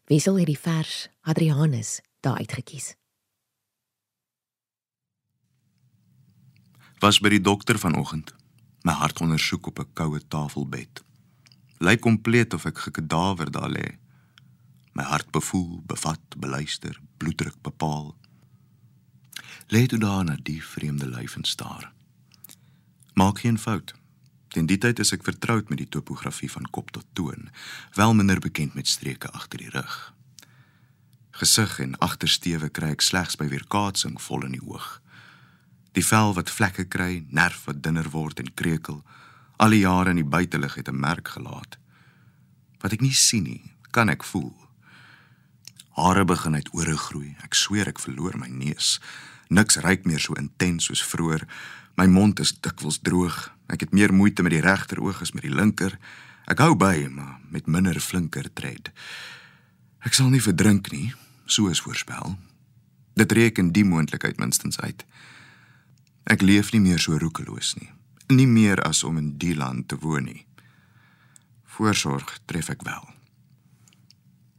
Wessel 0.05 0.37
het 0.39 0.47
die 0.47 0.59
vers 0.59 1.09
Adrianus 1.21 2.01
daar 2.21 2.37
uitgekies. 2.37 2.97
Was 7.01 7.21
by 7.21 7.33
die 7.33 7.41
dokter 7.41 7.81
vanoggend. 7.81 8.35
My 8.85 8.93
hart 8.93 9.21
ondersoek 9.25 9.73
op 9.73 9.81
'n 9.81 9.93
koue 9.93 10.21
tafelbed. 10.29 11.05
Lyk 11.79 12.01
kompleet 12.01 12.55
of 12.55 12.65
ek 12.65 12.79
gekadaver 12.79 13.51
daar 13.51 13.71
lê. 13.71 13.97
My 14.93 15.03
hart 15.03 15.31
bevoel, 15.31 15.83
bevat, 15.87 16.21
beluister, 16.37 17.01
bloeddruk 17.17 17.57
bepaal 17.63 18.17
lê 19.69 19.87
toe 19.87 19.99
daar 19.99 20.25
na 20.25 20.37
die 20.43 20.63
vreemde 20.65 21.09
lyf 21.09 21.37
en 21.37 21.45
staar. 21.45 21.93
Maak 23.15 23.39
geen 23.39 23.59
fout. 23.59 23.95
Teen 24.49 24.67
die 24.67 24.79
tyd 24.79 24.99
is 24.99 25.13
ek 25.13 25.27
vertroud 25.27 25.69
met 25.69 25.79
die 25.79 25.89
topografie 25.89 26.49
van 26.51 26.69
kop 26.73 26.91
tot 26.91 27.05
toon, 27.13 27.51
wel 27.95 28.15
minder 28.15 28.41
bekend 28.41 28.75
met 28.75 28.89
streke 28.89 29.29
agter 29.37 29.61
die 29.61 29.73
rug. 29.75 30.15
Gesig 31.37 31.79
en 31.85 31.99
agtersteewe 31.99 32.71
kry 32.73 32.95
ek 32.97 33.05
slegs 33.05 33.37
by 33.37 33.51
weerkaatsing 33.53 34.17
vol 34.21 34.47
in 34.49 34.57
die 34.57 34.65
oog. 34.65 34.87
Die 35.93 36.05
vel 36.05 36.33
wat 36.35 36.51
vlekke 36.51 36.87
kry, 36.89 37.25
nerf 37.29 37.67
wat 37.69 37.83
dunner 37.85 38.09
word 38.11 38.41
en 38.41 38.55
kreukel, 38.55 39.03
al 39.59 39.75
die 39.75 39.85
jare 39.85 40.15
in 40.15 40.23
die 40.23 40.33
buitelug 40.37 40.75
het 40.81 40.89
'n 40.89 41.01
merk 41.01 41.29
gelaat. 41.29 41.77
Wat 42.81 42.93
ek 42.93 43.01
nie 43.01 43.15
sien 43.15 43.45
nie, 43.45 43.75
kan 43.91 44.09
ek 44.09 44.25
voel. 44.25 44.55
Hare 45.99 46.25
begin 46.25 46.55
uit 46.55 46.69
ore 46.73 46.97
groei. 46.97 47.37
Ek 47.43 47.55
sweer 47.55 47.89
ek 47.89 47.99
verloor 47.99 48.39
my 48.39 48.47
neus. 48.47 49.01
Niks 49.49 49.81
ryk 49.81 50.05
meer 50.05 50.21
so 50.21 50.37
intens 50.37 50.89
soos 50.89 51.03
vroeër. 51.05 51.47
My 51.97 52.07
mond 52.07 52.41
is 52.41 52.53
dikwels 52.61 53.01
droog. 53.03 53.49
Ek 53.73 53.81
het 53.81 53.95
meer 53.97 54.13
moeite 54.13 54.45
met 54.45 54.53
die 54.53 54.65
regter 54.65 55.01
oog 55.01 55.23
as 55.25 55.33
met 55.33 55.47
die 55.47 55.55
linker. 55.55 55.97
Ek 56.49 56.61
hou 56.65 56.75
by, 56.77 57.09
maar 57.13 57.41
met 57.53 57.67
minder 57.67 57.97
flinker 58.01 58.49
tred. 58.53 58.93
Ek 60.05 60.15
sal 60.17 60.31
nie 60.33 60.45
verdrink 60.45 60.93
nie, 60.93 61.13
soos 61.49 61.81
voorspel. 61.85 62.37
Dit 63.19 63.33
reken 63.33 63.73
die 63.73 63.85
moontlikheid 63.85 64.39
minstens 64.39 64.81
uit. 64.81 65.05
Ek 66.29 66.45
leef 66.45 66.73
nie 66.73 66.85
meer 66.85 67.01
so 67.01 67.17
roekeloos 67.19 67.75
nie. 67.81 67.91
Nie 68.29 68.47
meer 68.47 68.83
as 68.85 69.03
om 69.05 69.17
in 69.17 69.33
die 69.41 69.57
land 69.57 69.89
te 69.89 69.97
woon 70.01 70.29
nie. 70.29 70.45
Voorsorg 71.65 72.37
tref 72.47 72.69
ek 72.69 72.85
wel. 72.85 73.05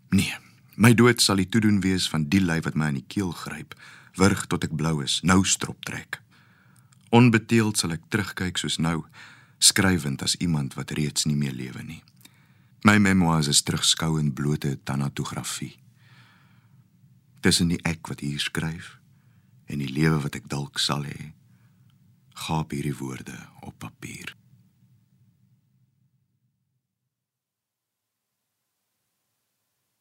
Nee, 0.10 0.34
my 0.76 0.96
dood 0.98 1.22
sal 1.22 1.38
die 1.38 1.50
toedoen 1.50 1.78
wees 1.86 2.10
van 2.10 2.26
die 2.26 2.42
lyf 2.42 2.66
wat 2.66 2.78
my 2.78 2.90
in 2.90 3.02
die 3.04 3.10
keel 3.14 3.32
gryp 3.38 3.78
wurg 4.20 4.46
tot 4.52 4.68
ek 4.68 4.76
blou 4.76 5.00
is, 5.04 5.20
nou 5.24 5.42
strop 5.48 5.86
trek. 5.88 6.20
Onbeteeld 7.16 7.80
sal 7.80 7.96
ek 7.96 8.06
terugkyk 8.12 8.60
soos 8.62 8.78
nou, 8.78 9.02
skrywend 9.60 10.22
as 10.24 10.38
iemand 10.44 10.76
wat 10.78 10.94
reeds 10.96 11.26
nie 11.26 11.38
meer 11.40 11.56
lewe 11.56 11.84
nie. 11.84 12.04
My 12.88 13.00
memoirs 13.02 13.50
is 13.52 13.64
terugskou 13.66 14.20
in 14.20 14.32
blote 14.36 14.78
tanatografie. 14.88 15.76
Tussen 17.44 17.72
die 17.74 17.80
ek 17.88 18.08
wat 18.12 18.24
hier 18.24 18.40
skryf 18.40 18.98
en 19.70 19.82
die 19.84 19.92
lewe 19.92 20.22
wat 20.24 20.38
ek 20.40 20.48
dalk 20.50 20.80
sal 20.80 21.04
hê, 21.08 21.32
gaap 22.48 22.72
hierdie 22.72 22.96
woorde 22.96 23.36
op 23.66 23.76
papier. 23.82 24.36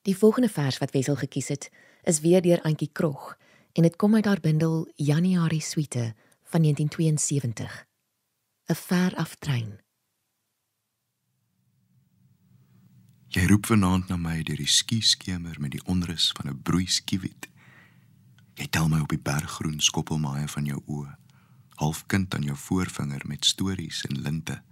Die 0.06 0.16
volgende 0.16 0.48
vers 0.48 0.78
wat 0.80 0.94
Wessel 0.94 1.18
gekies 1.20 1.50
het, 1.52 1.68
is 2.08 2.22
weer 2.24 2.40
deur 2.40 2.62
Antjie 2.64 2.88
Krog 2.92 3.34
en 3.78 3.84
dit 3.84 3.96
kom 3.96 4.14
uit 4.14 4.24
haar 4.24 4.40
bundel 4.40 4.92
Januarie 4.94 5.60
Suite 5.60 6.14
van 6.42 6.60
1972. 6.60 7.86
'n 8.66 8.74
Ver 8.74 9.14
af 9.14 9.34
trein. 9.34 9.78
Jy 13.28 13.46
roep 13.46 13.66
vanaand 13.66 14.08
na 14.08 14.16
my 14.16 14.42
deur 14.42 14.56
die 14.56 14.66
skieskemer 14.66 15.60
met 15.60 15.70
die 15.70 15.84
onrus 15.84 16.32
van 16.36 16.50
'n 16.50 16.62
broeiskiewit. 16.62 17.48
Jy 18.54 18.66
tel 18.66 18.88
my 18.88 18.98
op 19.00 19.08
die 19.08 19.22
berggroen 19.22 19.80
skoppelmaaie 19.80 20.48
van 20.48 20.64
jou 20.64 20.82
oë, 20.86 21.16
half 21.74 22.06
kind 22.06 22.34
aan 22.34 22.42
jou 22.42 22.56
voorvinger 22.56 23.22
met 23.26 23.44
stories 23.44 24.04
en 24.04 24.20
linte, 24.20 24.62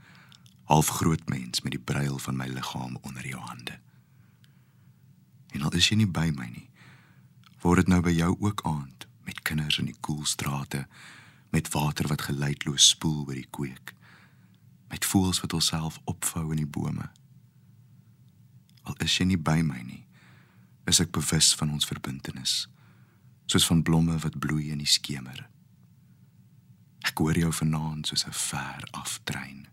half 0.63 0.89
groot 0.89 1.29
mens 1.29 1.61
met 1.61 1.73
die 1.73 1.85
bruil 1.85 2.19
van 2.19 2.37
my 2.37 2.47
liggaam 2.47 2.99
onder 3.01 3.27
jou 3.29 3.41
hande. 3.41 3.81
En 5.47 5.63
al 5.63 5.75
is 5.75 5.89
jy 5.89 5.97
nie 5.97 6.11
by 6.11 6.31
my 6.35 6.47
nie, 6.47 6.71
word 7.61 7.77
dit 7.77 7.89
nou 7.89 8.01
by 8.01 8.11
jou 8.11 8.37
ook 8.39 8.61
aand 8.65 8.96
kinders 9.47 9.79
in 9.83 9.91
die 9.91 10.01
koel 10.01 10.25
strate 10.27 10.87
met 11.55 11.71
water 11.75 12.09
wat 12.11 12.27
geluidloos 12.29 12.89
spoel 12.95 13.23
oor 13.27 13.39
die 13.39 13.51
kweek 13.59 13.95
met 14.91 15.07
voëls 15.07 15.41
wat 15.43 15.55
hulself 15.55 15.99
opvou 16.07 16.45
in 16.55 16.61
die 16.63 16.73
bome. 16.79 17.09
Al 18.87 18.95
is 19.03 19.17
jy 19.19 19.27
nie 19.27 19.41
by 19.51 19.61
my 19.67 19.81
nie 19.83 20.03
is 20.87 21.01
ek 21.03 21.11
bewus 21.15 21.51
van 21.59 21.73
ons 21.75 21.89
verbintenis 21.89 22.67
soos 23.51 23.67
van 23.67 23.83
blomme 23.87 24.15
wat 24.23 24.39
bloei 24.43 24.71
in 24.75 24.83
die 24.83 24.91
skemer. 24.91 25.45
Ek 27.07 27.19
hoor 27.23 27.39
jou 27.39 27.53
vanaand 27.55 28.07
soos 28.07 28.27
'n 28.27 28.35
ver 28.35 28.87
aftrein 28.93 29.67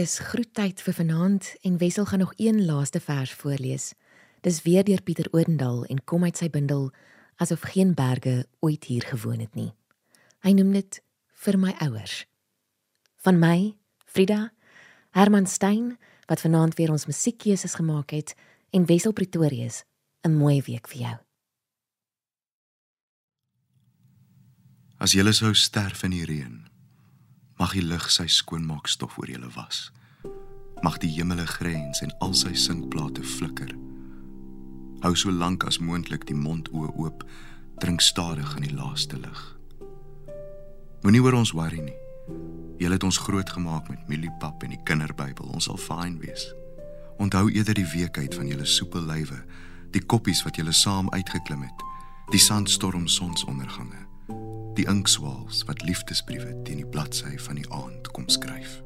Dis 0.00 0.16
groettyd 0.30 0.80
vir 0.80 0.94
vanaand 0.96 1.46
en 1.66 1.74
Wessel 1.76 2.06
gaan 2.08 2.22
nog 2.22 2.32
een 2.36 2.64
laaste 2.64 3.00
vers 3.00 3.32
voorlees. 3.32 3.92
Dis 4.40 4.62
weer 4.62 4.84
deur 4.84 5.02
Pieter 5.02 5.26
Odendaal 5.30 5.84
en 5.84 6.04
kom 6.04 6.24
uit 6.24 6.36
sy 6.36 6.48
bundel 6.48 6.86
Asof 7.36 7.66
geen 7.74 7.92
berge 7.94 8.46
ooit 8.64 8.84
hier 8.84 9.04
gewoon 9.04 9.42
het 9.44 9.54
nie. 9.54 9.74
Hy 10.40 10.54
noem 10.56 10.72
dit 10.72 11.00
vir 11.44 11.58
my 11.58 11.74
ouers. 11.84 12.24
Van 13.20 13.36
my, 13.42 13.76
Frida, 14.06 14.54
Herman 15.10 15.46
Stein 15.46 15.98
wat 16.30 16.40
vanaand 16.40 16.78
weer 16.80 16.94
ons 16.94 17.04
musiekkeuses 17.10 17.76
gemaak 17.76 18.16
het 18.16 18.32
en 18.72 18.88
Wessel 18.88 19.12
Pretorius 19.12 19.84
'n 20.24 20.32
mooi 20.32 20.62
week 20.62 20.88
vir 20.88 21.00
jou. 21.00 21.16
As 24.96 25.12
jy 25.12 25.32
sou 25.32 25.54
sterf 25.54 26.02
in 26.02 26.10
die 26.10 26.24
reën, 26.24 26.69
mag 27.60 27.74
die 27.76 27.84
lug 27.84 28.06
sy 28.08 28.24
skoonmaakstof 28.24 29.18
oor 29.20 29.28
julle 29.28 29.50
was. 29.52 29.90
Mag 30.80 30.96
die 31.02 31.10
hemele 31.12 31.44
grens 31.44 32.00
en 32.00 32.12
al 32.24 32.32
sy 32.32 32.54
sinkplate 32.56 33.20
flikker. 33.36 33.74
Hou 35.04 35.12
so 35.16 35.32
lank 35.32 35.66
as 35.68 35.76
moontlik 35.80 36.24
die 36.28 36.36
mond 36.36 36.70
oop, 36.72 37.24
drink 37.84 38.00
stadig 38.00 38.54
in 38.56 38.64
die 38.64 38.72
laaste 38.72 39.20
lig. 39.20 39.42
Moenie 41.04 41.20
oor 41.20 41.36
ons 41.36 41.52
worry 41.56 41.84
nie. 41.84 41.96
Julle 42.80 42.96
het 42.96 43.04
ons 43.04 43.20
grootgemaak 43.20 43.92
met 43.92 44.08
mieliepap 44.08 44.64
en 44.64 44.72
die 44.72 44.80
kinderbybel. 44.88 45.52
Ons 45.52 45.68
sal 45.68 45.80
fyn 45.80 46.16
wees. 46.20 46.46
Onthou 47.20 47.50
eerder 47.52 47.76
die 47.76 47.88
weekheid 47.92 48.36
van 48.36 48.48
julle 48.48 48.64
soepel 48.64 49.04
lywe, 49.04 49.36
die 49.92 50.00
koppies 50.00 50.40
wat 50.46 50.56
julle 50.56 50.72
saam 50.72 51.12
uitgeklim 51.12 51.66
het, 51.66 51.84
die 52.32 52.40
sandstorm 52.40 53.04
sonsondergange, 53.08 54.06
die 54.74 54.86
inkswaals 54.86 55.64
wat 55.68 55.82
liefdesbriewe 55.82 56.54
teen 56.62 56.82
die 56.82 56.86
bladsy 56.86 57.36
van 57.38 57.58
die 57.60 57.66
aand 57.74 58.10
kom 58.14 58.28
skryf. 58.28 58.80